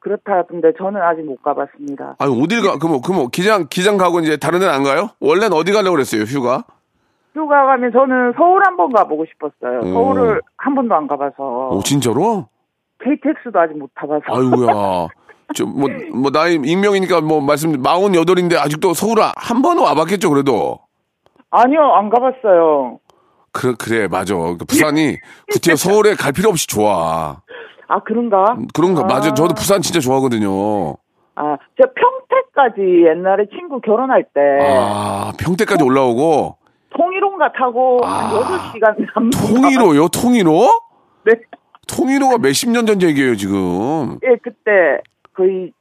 그렇다던데 0.00 0.72
저는 0.78 1.00
아직 1.00 1.22
못 1.22 1.42
가봤습니다. 1.42 2.16
아니, 2.18 2.42
어딜 2.42 2.62
가, 2.62 2.78
그럼, 2.78 3.00
그럼 3.02 3.28
기장, 3.30 3.66
기장 3.68 3.98
가고 3.98 4.20
이제 4.20 4.36
다른 4.38 4.58
데는 4.58 4.72
안 4.72 4.82
가요? 4.82 5.10
원래는 5.20 5.52
어디 5.52 5.72
가려고 5.72 5.92
그랬어요, 5.92 6.22
휴가? 6.22 6.64
휴가 7.34 7.64
가면 7.64 7.92
저는 7.92 8.32
서울 8.36 8.64
한번 8.64 8.92
가보고 8.92 9.24
싶었어요. 9.26 9.80
오. 9.80 9.92
서울을 9.92 10.40
한 10.56 10.74
번도 10.74 10.94
안 10.94 11.06
가봐서. 11.06 11.68
오, 11.70 11.80
진짜로? 11.82 12.46
KTX도 13.02 13.58
아직 13.58 13.78
못 13.78 13.90
타봐서. 13.94 14.22
아이고야. 14.28 15.08
저, 15.54 15.66
뭐, 15.66 15.88
뭐, 16.12 16.30
나이, 16.30 16.54
익명이니까 16.54 17.20
뭐, 17.22 17.40
말씀, 17.40 17.72
48인데 17.82 18.56
아직도 18.56 18.94
서울 18.94 19.18
한 19.20 19.62
번은 19.62 19.82
와봤겠죠, 19.82 20.30
그래도. 20.30 20.78
아니요, 21.50 21.80
안 21.80 22.08
가봤어요. 22.08 23.00
그, 23.52 23.74
그래, 23.74 24.06
맞아. 24.06 24.34
그 24.34 24.58
부산이 24.68 25.16
구태여 25.52 25.74
서울에 25.74 26.14
갈 26.14 26.32
필요 26.32 26.50
없이 26.50 26.68
좋아. 26.68 27.40
아, 27.88 28.00
그런가? 28.04 28.56
그런가, 28.72 29.02
맞아. 29.02 29.34
저도 29.34 29.54
부산 29.54 29.82
진짜 29.82 29.98
좋아하거든요. 29.98 30.94
아, 31.34 31.56
저 31.80 31.88
평택까지 31.94 33.06
옛날에 33.08 33.46
친구 33.50 33.80
결혼할 33.80 34.24
때 34.32 34.40
아, 34.60 35.32
평택까지 35.40 35.82
올라오고, 35.82 36.56
통일호인가 37.04 37.52
타고 37.52 38.00
한 38.04 38.26
아, 38.26 38.40
8시간 38.72 38.94
남는 39.14 39.30
통일호요? 39.30 40.08
통일호? 40.08 40.68
네. 41.24 41.32
통일호가 41.88 42.38
몇십 42.38 42.70
년 42.70 42.86
전 42.86 43.00
얘기예요, 43.02 43.34
지금. 43.36 44.18
예, 44.22 44.36
그때 44.42 45.00
거의 45.34 45.72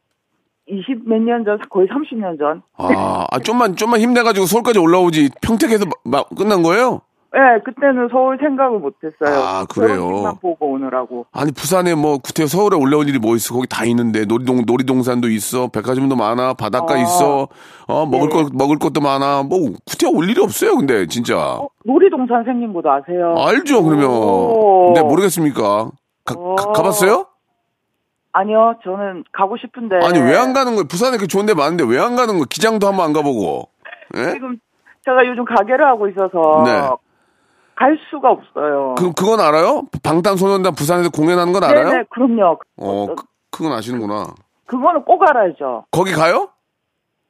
20 0.68 1.08
몇 1.10 1.20
년 1.22 1.44
전, 1.46 1.60
거의 1.70 1.88
30년 1.88 2.38
전. 2.40 2.62
아, 2.78 3.26
아, 3.30 3.40
좀만, 3.40 3.76
좀만 3.76 4.00
힘내가지고 4.00 4.46
서울까지 4.46 4.80
올라오지. 4.80 5.30
평택에서 5.42 5.86
마- 6.06 6.20
마- 6.20 6.24
끝난 6.36 6.62
거예요? 6.64 7.02
예, 7.36 7.60
그때는 7.64 8.10
서울 8.12 8.40
생각을 8.42 8.80
못 8.80 8.96
했어요. 9.04 9.40
아, 9.40 9.66
그래요? 9.66 10.36
보고 10.42 10.72
오느라고. 10.72 11.28
아니, 11.32 11.52
부산에 11.52 11.94
뭐, 11.94 12.18
구태여 12.18 12.48
서울에 12.48 12.76
올라올 12.76 13.08
일이 13.08 13.20
뭐 13.20 13.36
있어. 13.36 13.54
거기 13.54 13.68
다 13.68 13.86
있는데. 13.86 14.26
놀이동, 14.26 14.64
놀이동산도 14.66 15.30
있어. 15.30 15.68
백화점도 15.68 16.16
많아. 16.16 16.54
바닷가 16.56 16.96
아. 16.96 16.98
있어. 16.98 17.48
어, 17.88 18.06
먹을 18.08 18.30
네. 18.30 18.36
것, 18.36 18.50
먹을 18.56 18.80
것도 18.80 19.00
많아. 19.02 19.44
뭐, 19.44 19.60
구태여 19.86 20.10
올 20.12 20.28
일이 20.28 20.42
없어요, 20.42 20.76
근데, 20.78 21.06
진짜. 21.06 21.38
어, 21.38 21.70
놀이동산 21.86 22.44
생긴 22.46 22.74
곳 22.74 22.84
아세요? 22.88 23.36
알죠, 23.38 23.84
그러면. 23.84 24.10
오. 24.10 24.86
근데 24.94 25.04
모르겠습니까? 25.04 25.92
가, 26.26 26.36
오. 26.36 26.56
봤어요 26.56 27.28
아니요, 28.32 28.76
저는 28.84 29.24
가고 29.32 29.56
싶은데. 29.58 29.98
아니, 30.04 30.18
왜 30.20 30.36
안 30.36 30.54
가는 30.54 30.72
거예요? 30.74 30.86
부산에 30.88 31.18
그 31.18 31.28
좋은 31.28 31.46
데 31.46 31.54
많은데 31.54 31.84
왜 31.84 32.00
안 32.00 32.16
가는 32.16 32.34
거예요? 32.34 32.46
기장도 32.50 32.88
한번 32.88 33.06
안 33.06 33.14
가보고. 33.14 33.70
예? 34.18 34.32
지금 34.34 34.58
제가 35.06 35.26
요즘 35.28 35.46
가게를 35.46 35.86
하고 35.86 36.08
있어서 36.10 36.64
네. 36.66 36.72
갈 37.80 37.98
수가 38.10 38.32
없어요. 38.32 38.96
그, 38.98 39.14
그건 39.14 39.40
알아요? 39.40 39.84
방탄소년단 40.04 40.76
부산에서 40.76 41.10
공연하는 41.10 41.54
건 41.54 41.64
알아요? 41.64 41.90
네네, 41.90 42.04
그럼요. 42.10 42.60
어, 42.76 43.06
그, 43.16 43.24
그건 43.50 43.72
아시는구나. 43.72 44.34
그거는 44.66 45.04
꼭 45.06 45.24
알아야죠. 45.24 45.86
거기 45.90 46.12
가요? 46.12 46.50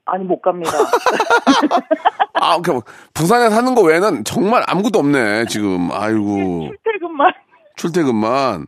아니, 0.05 0.25
못 0.25 0.41
갑니다. 0.41 0.71
아, 2.33 2.59
그 2.62 2.81
부산에 3.13 3.51
사는 3.51 3.75
거 3.75 3.83
외에는 3.83 4.23
정말 4.23 4.63
아무것도 4.65 4.97
없네, 4.97 5.45
지금. 5.45 5.89
아이고. 5.91 6.71
출퇴근만. 6.83 7.31
출퇴근만. 7.75 8.65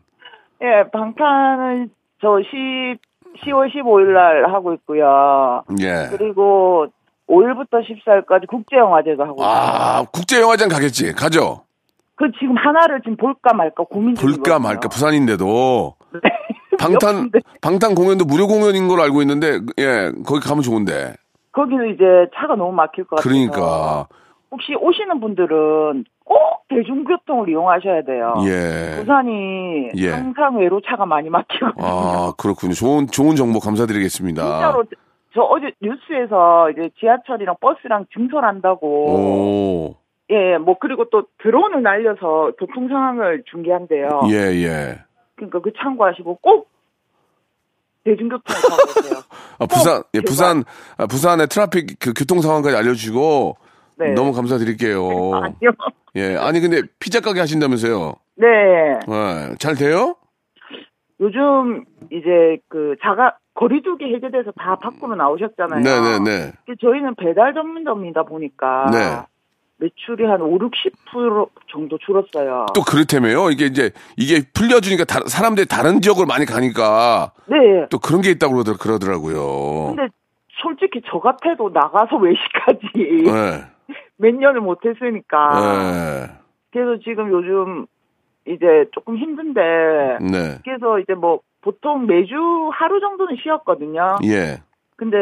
예, 0.62 0.88
방탄은 0.92 1.90
저 2.22 2.38
10, 2.38 3.00
10월 3.44 3.74
15일 3.74 4.14
날 4.14 4.54
하고 4.54 4.76
있고요. 4.76 5.64
예. 5.80 6.10
그리고 6.16 6.86
5일부터 7.28 7.82
14일까지 7.82 8.48
국제영화제도 8.48 9.24
하고 9.24 9.42
있어요. 9.42 9.50
아, 9.50 10.04
국제영화장 10.14 10.70
가겠지. 10.70 11.12
가죠. 11.14 11.64
그 12.22 12.32
지금 12.40 12.56
하나를 12.56 13.02
지금 13.02 13.18
볼까 13.18 13.54
말까 13.54 13.84
고민 13.86 14.14
중이거든요. 14.14 14.44
볼까 14.44 14.60
말까 14.60 14.90
부산인데도. 14.90 15.96
네. 16.14 16.20
방탄. 16.78 17.32
방탄 17.62 17.96
공연도 17.96 18.26
무료 18.26 18.48
공연인 18.48 18.88
걸로 18.88 19.02
알고 19.02 19.22
있는데, 19.22 19.60
예, 19.80 20.12
거기 20.26 20.40
가면 20.40 20.62
좋은데. 20.62 21.16
거기는 21.52 21.94
이제 21.94 22.04
차가 22.36 22.56
너무 22.56 22.72
막힐 22.74 23.06
것 23.06 23.16
같아서. 23.18 23.28
그러니까. 23.28 24.08
혹시 24.52 24.76
오시는 24.76 25.20
분들은 25.20 26.06
꼭 26.24 26.38
대중교통을 26.70 27.50
이용하셔야 27.50 28.04
돼요. 28.04 28.36
예. 28.46 29.00
부산이 29.00 29.90
예. 29.96 30.10
항상 30.12 30.58
외로 30.58 30.80
차가 30.82 31.06
많이 31.06 31.30
막히거든요. 31.30 31.86
아, 31.86 32.34
그렇군요. 32.38 32.74
좋은, 32.74 33.08
좋은 33.08 33.36
정보 33.36 33.60
감사드리겠습니다. 33.60 34.42
진짜로 34.42 34.84
저 35.34 35.42
어제 35.42 35.72
뉴스에서 35.82 36.70
이제 36.72 36.90
지하철이랑 37.00 37.56
버스랑 37.62 38.06
증설한다고 38.14 38.88
오, 38.88 39.96
예, 40.32 40.58
뭐 40.58 40.78
그리고 40.80 41.06
또 41.10 41.26
드론을 41.44 41.84
날려서 41.84 42.54
교통 42.58 42.88
상황을 42.88 43.44
중계한대요. 43.52 44.22
예, 44.30 44.36
예. 44.64 45.00
그러니까 45.36 45.60
그 45.60 45.72
참고하시고 45.78 46.40
꼭 46.42 46.70
대중교통을 48.06 48.62
타고 48.62 48.94
계세요. 48.94 49.22
아, 49.60 49.66
부산, 49.66 50.04
예. 50.14 50.22
부산, 50.22 50.64
아, 50.98 51.06
부산의 51.06 51.48
트래픽 51.48 52.00
그 52.00 52.14
교통 52.14 52.42
상황까지 52.42 52.76
알려주시고, 52.78 53.58
네. 53.98 54.14
너무 54.14 54.32
감사드릴게요. 54.34 55.02
아니요. 55.36 55.72
예, 56.16 56.36
아니, 56.38 56.62
근데 56.62 56.82
피자 57.00 57.20
가게 57.20 57.42
하신다면서요? 57.42 58.16
네. 58.36 58.48
예, 58.48 59.56
잘 59.60 59.76
돼요? 59.76 60.16
요즘 61.20 61.86
이제 62.12 62.58
그 62.68 62.96
자가 63.04 63.38
거리두기 63.54 64.06
해제돼서 64.16 64.52
다 64.58 64.78
밖으로 64.78 65.16
나오셨잖아요. 65.16 65.82
네네네. 65.82 66.52
근데 66.66 66.78
저희는 66.82 67.16
배달 67.16 67.54
전문점이다 67.54 68.24
보니까 68.24 68.90
네. 68.92 69.31
매출이 69.86 70.24
한 70.26 70.42
5, 70.42 70.60
60% 70.60 71.50
정도 71.72 71.98
줄었어요. 71.98 72.68
또 72.76 72.82
그렇다며요? 72.84 73.50
이게 73.50 73.66
이제, 73.66 73.90
이게 74.16 74.42
풀려주니까 74.54 75.06
다- 75.06 75.22
사람들이 75.28 75.68
다른 75.68 76.02
지역으로 76.02 76.28
많이 76.28 76.46
가니까 76.46 77.32
네. 77.48 77.88
또 77.90 77.98
그런 77.98 78.22
게 78.22 78.30
있다고 78.30 78.54
그러더- 78.56 78.80
그러더라고요. 78.80 79.96
근데 79.96 80.14
솔직히 80.62 81.02
저 81.10 81.20
같아도 81.20 81.70
나가서 81.74 82.18
외식까지 82.18 82.80
예, 83.26 83.66
몇 84.18 84.36
년을 84.36 84.62
못 84.62 84.86
했으니까. 84.86 86.28
예, 86.30 86.30
그래서 86.72 87.02
지금 87.04 87.32
요즘 87.32 87.88
이제 88.48 88.86
조금 88.94 89.18
힘든데 89.18 89.62
네, 90.22 90.60
그래서 90.64 91.00
이제 91.00 91.16
뭐 91.16 91.40
보통 91.62 92.06
매주 92.06 92.36
하루 92.72 93.00
정도는 93.00 93.38
쉬었거든요. 93.42 94.18
예, 94.26 94.62
근데 94.96 95.18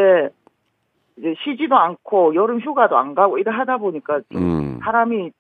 이제 1.20 1.34
쉬지도 1.44 1.76
않고 1.76 2.34
여름 2.36 2.60
휴가도 2.62 2.98
안 2.98 3.14
가고 3.14 3.38
이래 3.38 3.52
하다 3.52 3.78
보니까 3.78 4.20
좀 4.32 4.42
음. 4.42 4.80
사람이 4.84 5.32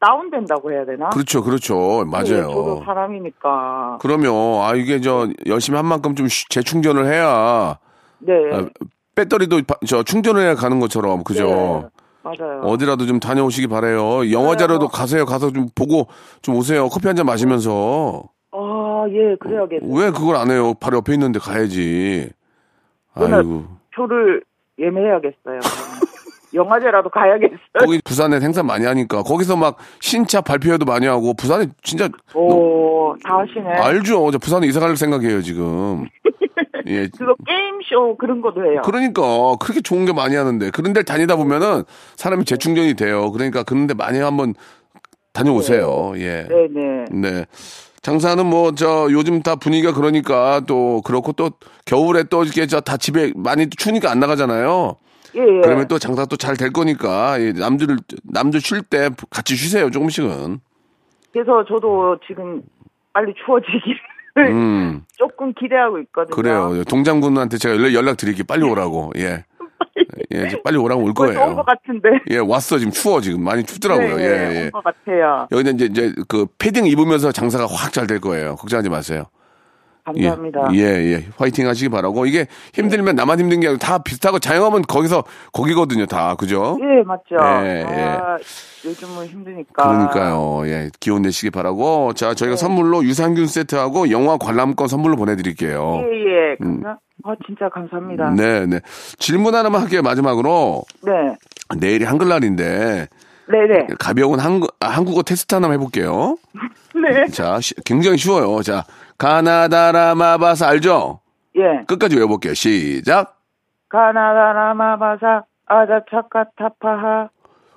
다운된다고 0.00 0.72
해야 0.72 0.84
되나? 0.84 1.10
그렇죠, 1.10 1.42
그렇죠. 1.42 2.04
네, 2.04 2.10
맞아요. 2.10 2.48
저도 2.48 2.82
사람이니까. 2.84 3.98
그러면, 4.00 4.32
아, 4.62 4.72
이게 4.74 5.00
저, 5.00 5.28
열심히 5.46 5.76
한 5.76 5.84
만큼 5.86 6.14
좀 6.14 6.26
쉬- 6.26 6.48
재충전을 6.48 7.04
해야, 7.06 7.78
네. 8.18 8.32
아, 8.52 8.66
배터리도 9.14 9.60
바- 9.68 9.74
저 9.86 10.02
충전을 10.02 10.40
해야 10.40 10.54
가는 10.54 10.80
것처럼, 10.80 11.22
그죠? 11.22 11.44
네, 11.46 11.88
맞아요. 12.22 12.62
어디라도 12.62 13.04
좀 13.06 13.20
다녀오시기 13.20 13.66
바래요. 13.66 14.30
영화자료도 14.32 14.88
가세요. 14.88 15.26
가서 15.26 15.50
좀 15.52 15.68
보고 15.74 16.06
좀 16.40 16.56
오세요. 16.56 16.88
커피 16.88 17.06
한 17.06 17.14
잔 17.14 17.26
마시면서. 17.26 18.24
아, 18.52 19.04
예, 19.10 19.36
그래야겠네요. 19.36 19.94
왜 19.98 20.10
그걸 20.10 20.36
안 20.36 20.50
해요? 20.50 20.72
바로 20.80 20.96
옆에 20.98 21.12
있는데 21.12 21.38
가야지. 21.38 22.30
아이고. 23.14 23.64
표를 23.94 24.42
예매해야겠어요. 24.80 25.60
영화제라도 26.52 27.08
가야겠어요. 27.10 27.58
거기 27.78 28.00
부산에 28.04 28.40
행사 28.40 28.62
많이 28.62 28.84
하니까 28.84 29.22
거기서 29.22 29.56
막 29.56 29.76
신차 30.00 30.40
발표회도 30.40 30.84
많이 30.84 31.06
하고 31.06 31.32
부산에 31.34 31.66
진짜 31.82 32.08
오, 32.34 33.14
다 33.22 33.38
하시네. 33.38 33.68
알죠. 33.68 34.30
저 34.32 34.38
부산에 34.38 34.66
이사 34.66 34.80
갈 34.80 34.96
생각이에요 34.96 35.42
지금. 35.42 36.06
예. 36.86 37.06
그거 37.16 37.34
게임쇼 37.46 38.16
그런 38.16 38.40
것도 38.40 38.64
해요. 38.64 38.82
그러니까 38.84 39.22
그렇게 39.60 39.80
좋은 39.80 40.06
게 40.06 40.12
많이 40.12 40.34
하는데 40.34 40.70
그런 40.70 40.92
데를 40.92 41.04
다니다 41.04 41.36
보면은 41.36 41.84
사람이 42.16 42.44
재충전이 42.44 42.94
돼요. 42.94 43.30
그러니까 43.30 43.62
그런 43.62 43.86
데 43.86 43.94
많이 43.94 44.18
한번 44.18 44.54
다녀오세요. 45.32 46.14
예. 46.16 46.46
네 46.48 46.68
네. 46.68 47.04
네. 47.12 47.44
장사는 48.02 48.44
뭐, 48.46 48.72
저, 48.74 49.08
요즘 49.10 49.42
다 49.42 49.56
분위기가 49.56 49.92
그러니까 49.92 50.60
또, 50.66 51.02
그렇고 51.02 51.32
또, 51.32 51.50
겨울에 51.84 52.22
또 52.24 52.44
이렇게 52.44 52.66
저 52.66 52.80
다 52.80 52.96
집에 52.96 53.32
많이 53.36 53.68
추우니까 53.68 54.10
안 54.10 54.20
나가잖아요. 54.20 54.96
예, 55.36 55.40
예. 55.40 55.60
그러면 55.62 55.86
또 55.86 55.98
장사 55.98 56.24
또 56.26 56.36
잘 56.36 56.56
될 56.56 56.72
거니까, 56.72 57.40
예, 57.40 57.52
남들, 57.52 57.98
남들 58.24 58.60
쉴 58.60 58.82
때 58.82 59.10
같이 59.28 59.54
쉬세요, 59.54 59.90
조금씩은. 59.90 60.60
그래서 61.32 61.64
저도 61.68 62.18
지금 62.26 62.62
빨리 63.12 63.32
추워지기를 63.44 64.50
음, 64.50 65.04
조금 65.16 65.52
기대하고 65.52 65.98
있거든요. 66.00 66.34
그래요. 66.34 66.82
동장군한테 66.84 67.58
제가 67.58 67.76
연락, 67.76 67.94
연락 67.94 68.16
드릴게요. 68.16 68.44
빨리 68.48 68.64
오라고. 68.64 69.12
예. 69.18 69.44
예, 70.34 70.46
이제 70.46 70.60
빨리 70.62 70.76
오라고 70.76 71.02
올 71.04 71.14
거예요. 71.14 71.40
온것 71.40 71.64
같은데. 71.66 72.08
예, 72.30 72.38
왔어. 72.38 72.78
지금 72.78 72.92
추워, 72.92 73.20
지금. 73.20 73.42
많이 73.42 73.64
춥더라고요. 73.64 74.16
네, 74.16 74.22
예, 74.22 74.56
예. 74.56 74.64
온것 74.66 74.84
같아요. 74.84 75.48
여기는 75.50 75.74
이제, 75.76 75.84
이제 75.86 76.14
그 76.28 76.46
패딩 76.58 76.86
입으면서 76.86 77.32
장사가 77.32 77.66
확 77.66 77.92
잘 77.92 78.06
될 78.06 78.20
거예요. 78.20 78.56
걱정하지 78.56 78.88
마세요. 78.88 79.24
예, 80.16 80.28
감사합니다. 80.28 80.68
예, 80.74 80.80
예. 81.12 81.26
화이팅 81.36 81.68
하시기 81.68 81.88
바라고. 81.88 82.26
이게 82.26 82.46
힘들면 82.74 83.16
나만 83.16 83.38
힘든 83.40 83.60
게 83.60 83.68
아니고 83.68 83.78
다 83.78 83.98
비슷하고 83.98 84.38
자영업은 84.38 84.82
거기서 84.82 85.24
거기거든요, 85.52 86.06
다. 86.06 86.34
그죠? 86.36 86.78
예, 86.80 87.02
맞죠. 87.04 87.36
예, 87.64 87.84
아, 87.86 88.36
요즘은 88.84 89.26
힘드니까. 89.26 89.82
그러니까요. 89.82 90.62
예. 90.66 90.90
기운 91.00 91.22
내시기 91.22 91.50
바라고. 91.50 92.12
자, 92.14 92.28
네. 92.30 92.34
저희가 92.34 92.56
선물로 92.56 93.04
유산균 93.04 93.46
세트하고 93.46 94.10
영화 94.10 94.36
관람권 94.38 94.88
선물로 94.88 95.16
보내드릴게요. 95.16 96.02
예, 96.04 96.50
예. 96.52 96.56
감사, 96.58 96.96
아, 97.24 97.34
진짜 97.46 97.68
감사합니다. 97.68 98.30
음. 98.30 98.36
네, 98.36 98.66
네. 98.66 98.80
질문 99.18 99.54
하나만 99.54 99.82
할게요, 99.82 100.02
마지막으로. 100.02 100.82
네. 101.02 101.12
내일이 101.78 102.04
한글날인데, 102.04 103.08
네네. 103.48 103.86
가벼운 103.98 104.38
한국, 104.40 104.74
아, 104.80 104.88
한국어 104.88 105.22
테스트 105.22 105.54
하나만 105.54 105.78
해볼게요. 105.78 106.36
네. 106.94 107.26
자, 107.32 107.60
시- 107.60 107.74
굉장히 107.84 108.16
쉬워요. 108.16 108.62
자, 108.62 108.84
가나다라 109.20 110.14
마바사 110.14 110.66
알죠? 110.66 111.20
예. 111.54 111.84
끝까지 111.86 112.16
외워볼게요. 112.16 112.54
시작. 112.54 113.36
가나다라 113.90 114.72
마바사 114.72 115.42
아자차카타파하. 115.66 117.28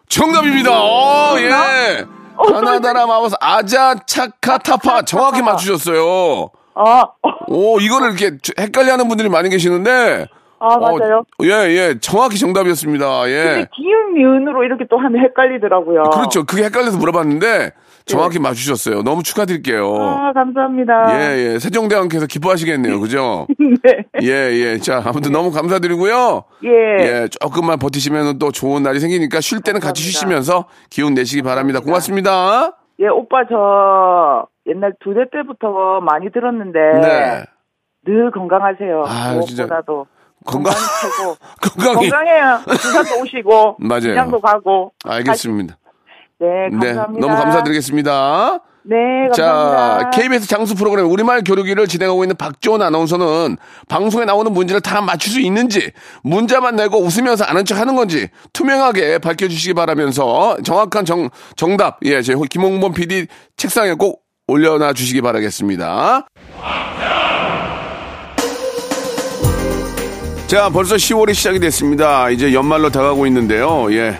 정답입니다. 0.07 0.71
어, 0.71 1.35
예. 1.37 2.05
가나다라 2.37 3.05
마바사 3.07 3.35
아자차카타파 3.41 5.01
정확히 5.01 5.41
맞추셨어요. 5.41 6.49
아, 6.75 7.03
오, 7.49 7.77
이거를 7.81 8.17
이렇게 8.17 8.37
헷갈려 8.57 8.93
하는 8.93 9.09
분들이 9.09 9.27
많이 9.27 9.49
계시는데. 9.49 10.27
아, 10.59 10.77
맞아요. 10.77 11.25
어, 11.41 11.43
예, 11.43 11.49
예. 11.49 11.99
정확히 11.99 12.39
정답이었습니다. 12.39 13.29
예. 13.29 13.43
근데 13.43 13.67
기운 13.75 14.13
미운으로 14.13 14.63
이렇게 14.63 14.85
또 14.89 14.97
하면 14.97 15.21
헷갈리더라고요. 15.21 16.03
그렇죠. 16.03 16.45
그게 16.45 16.63
헷갈려서 16.63 16.97
물어봤는데 16.97 17.73
정확히 18.05 18.39
맞추셨어요. 18.39 19.01
너무 19.03 19.23
축하드릴게요. 19.23 19.91
네. 19.93 19.99
아, 19.99 20.33
감사합니다. 20.33 20.93
예, 21.35 21.37
예. 21.53 21.59
세종대왕께서 21.59 22.27
기뻐하시겠네요. 22.27 22.99
그죠? 22.99 23.47
네. 23.59 24.05
예, 24.21 24.27
예. 24.51 24.77
자, 24.79 25.01
아무튼 25.05 25.31
너무 25.31 25.51
감사드리고요. 25.51 26.43
예. 26.65 26.69
예, 26.99 27.27
조금만 27.39 27.79
버티시면 27.79 28.39
또 28.39 28.51
좋은 28.51 28.83
날이 28.83 28.99
생기니까 28.99 29.39
쉴 29.41 29.61
때는 29.61 29.79
같이 29.79 30.03
감사합니다. 30.03 30.11
쉬시면서 30.41 30.65
기운 30.89 31.13
내시기 31.13 31.41
바랍니다. 31.41 31.79
고맙습니다. 31.79 32.73
예, 32.99 33.07
오빠 33.07 33.43
저 33.49 34.47
옛날 34.67 34.93
두 35.03 35.13
대 35.13 35.21
때부터 35.31 35.99
많이 36.01 36.31
들었는데 36.31 36.79
네. 37.01 37.43
늘 38.05 38.31
건강하세요. 38.31 39.03
아유, 39.07 39.41
진짜. 39.47 39.63
무엇보다도 39.63 40.07
건강, 40.45 40.73
건강이 40.73 41.01
최고. 41.01 41.37
건강히. 41.85 42.09
건강해요. 42.09 42.59
부산도 42.67 43.21
오시고 43.21 43.77
맞아요. 43.87 44.01
시장도 44.01 44.41
가고. 44.41 44.91
알겠습니다. 45.05 45.77
네, 46.43 46.69
네. 46.77 46.93
감사합니다. 46.93 47.27
너무 47.27 47.41
감사드리겠습니다. 47.41 48.59
네, 48.85 48.95
자, 49.33 49.45
감사합니다. 49.45 50.09
KBS 50.09 50.47
장수 50.47 50.75
프로그램 50.75 51.09
우리말 51.09 51.43
교류기를 51.45 51.87
진행하고 51.87 52.25
있는 52.25 52.35
박지원 52.35 52.81
아나운서는 52.81 53.55
방송에 53.87 54.25
나오는 54.25 54.51
문제를 54.51 54.81
다 54.81 54.99
맞출 54.99 55.31
수 55.31 55.39
있는지, 55.39 55.91
문자만 56.23 56.75
내고 56.75 56.99
웃으면서 56.99 57.45
아는 57.45 57.63
척 57.63 57.79
하는 57.79 57.95
건지 57.95 58.27
투명하게 58.51 59.19
밝혀주시기 59.19 59.73
바라면서 59.73 60.57
정확한 60.63 61.05
정, 61.05 61.29
정답, 61.55 61.99
예, 62.03 62.21
제 62.21 62.35
김홍범 62.49 62.93
PD 62.93 63.27
책상에 63.55 63.93
꼭 63.93 64.23
올려놔 64.47 64.91
주시기 64.91 65.21
바라겠습니다. 65.21 66.27
자, 70.47 70.69
벌써 70.69 70.95
10월이 70.95 71.33
시작이 71.33 71.59
됐습니다. 71.59 72.29
이제 72.29 72.53
연말로 72.53 72.89
다가오고 72.89 73.25
있는데요. 73.27 73.91
예. 73.93 74.19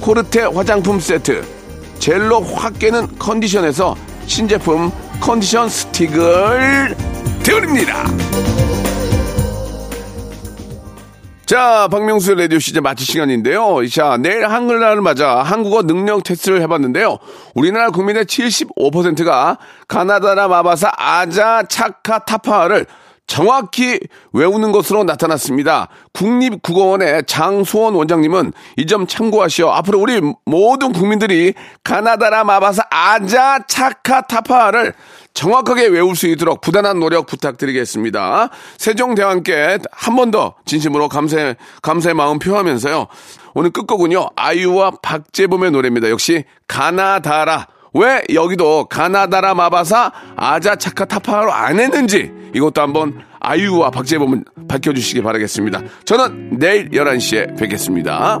코르테 0.00 0.42
화장품 0.42 0.98
세트 0.98 1.44
젤로 1.98 2.40
확 2.40 2.78
깨는 2.78 3.18
컨디션에서 3.18 3.94
신제품 4.26 4.90
컨디션 5.20 5.68
스틱을 5.68 6.96
드립니다. 7.42 8.04
자, 11.50 11.88
박명수의 11.90 12.42
라디오 12.42 12.60
시제 12.60 12.80
마칠 12.80 13.04
시간인데요. 13.04 13.84
자, 13.88 14.16
내일 14.16 14.46
한글날을 14.46 15.00
맞아 15.00 15.42
한국어 15.42 15.82
능력 15.82 16.22
테스트를 16.22 16.62
해봤는데요. 16.62 17.18
우리나라 17.54 17.90
국민의 17.90 18.24
75%가 18.26 19.58
가나다라 19.88 20.46
마바사 20.46 20.92
아자 20.96 21.64
차카 21.68 22.20
타파를 22.20 22.86
정확히 23.30 24.00
외우는 24.32 24.72
것으로 24.72 25.04
나타났습니다. 25.04 25.86
국립국어원의 26.14 27.22
장소원 27.26 27.94
원장님은 27.94 28.52
이 28.76 28.86
점 28.90 29.06
참고하시오. 29.06 29.70
앞으로 29.70 30.00
우리 30.00 30.20
모든 30.44 30.92
국민들이 30.92 31.54
가나다라 31.84 32.42
마바사 32.42 32.82
아자 32.90 33.60
차카 33.68 34.22
타파를 34.22 34.94
정확하게 35.32 35.86
외울 35.86 36.16
수 36.16 36.26
있도록 36.26 36.60
부단한 36.60 36.98
노력 36.98 37.26
부탁드리겠습니다. 37.26 38.50
세종대왕께 38.78 39.78
한 39.92 40.16
번 40.16 40.32
더 40.32 40.54
진심으로 40.66 41.08
감사, 41.08 41.54
감사의 41.82 42.14
마음 42.14 42.40
표하면서요. 42.40 43.06
오늘 43.54 43.70
끝곡은요. 43.70 44.30
아이유와 44.34 44.94
박재범의 45.02 45.70
노래입니다. 45.70 46.10
역시 46.10 46.42
가나다라. 46.66 47.68
왜 47.94 48.22
여기도 48.32 48.84
가나다라 48.84 49.54
마바사 49.54 50.12
아자 50.36 50.76
차카 50.76 51.06
타파로 51.06 51.52
안 51.52 51.80
했는지 51.80 52.32
이것도 52.54 52.80
한번 52.80 53.22
아이유와 53.40 53.90
박재범은 53.90 54.44
밝혀주시기 54.68 55.22
바라겠습니다. 55.22 55.82
저는 56.04 56.58
내일 56.58 56.90
11시에 56.90 57.58
뵙겠습니다. 57.58 58.40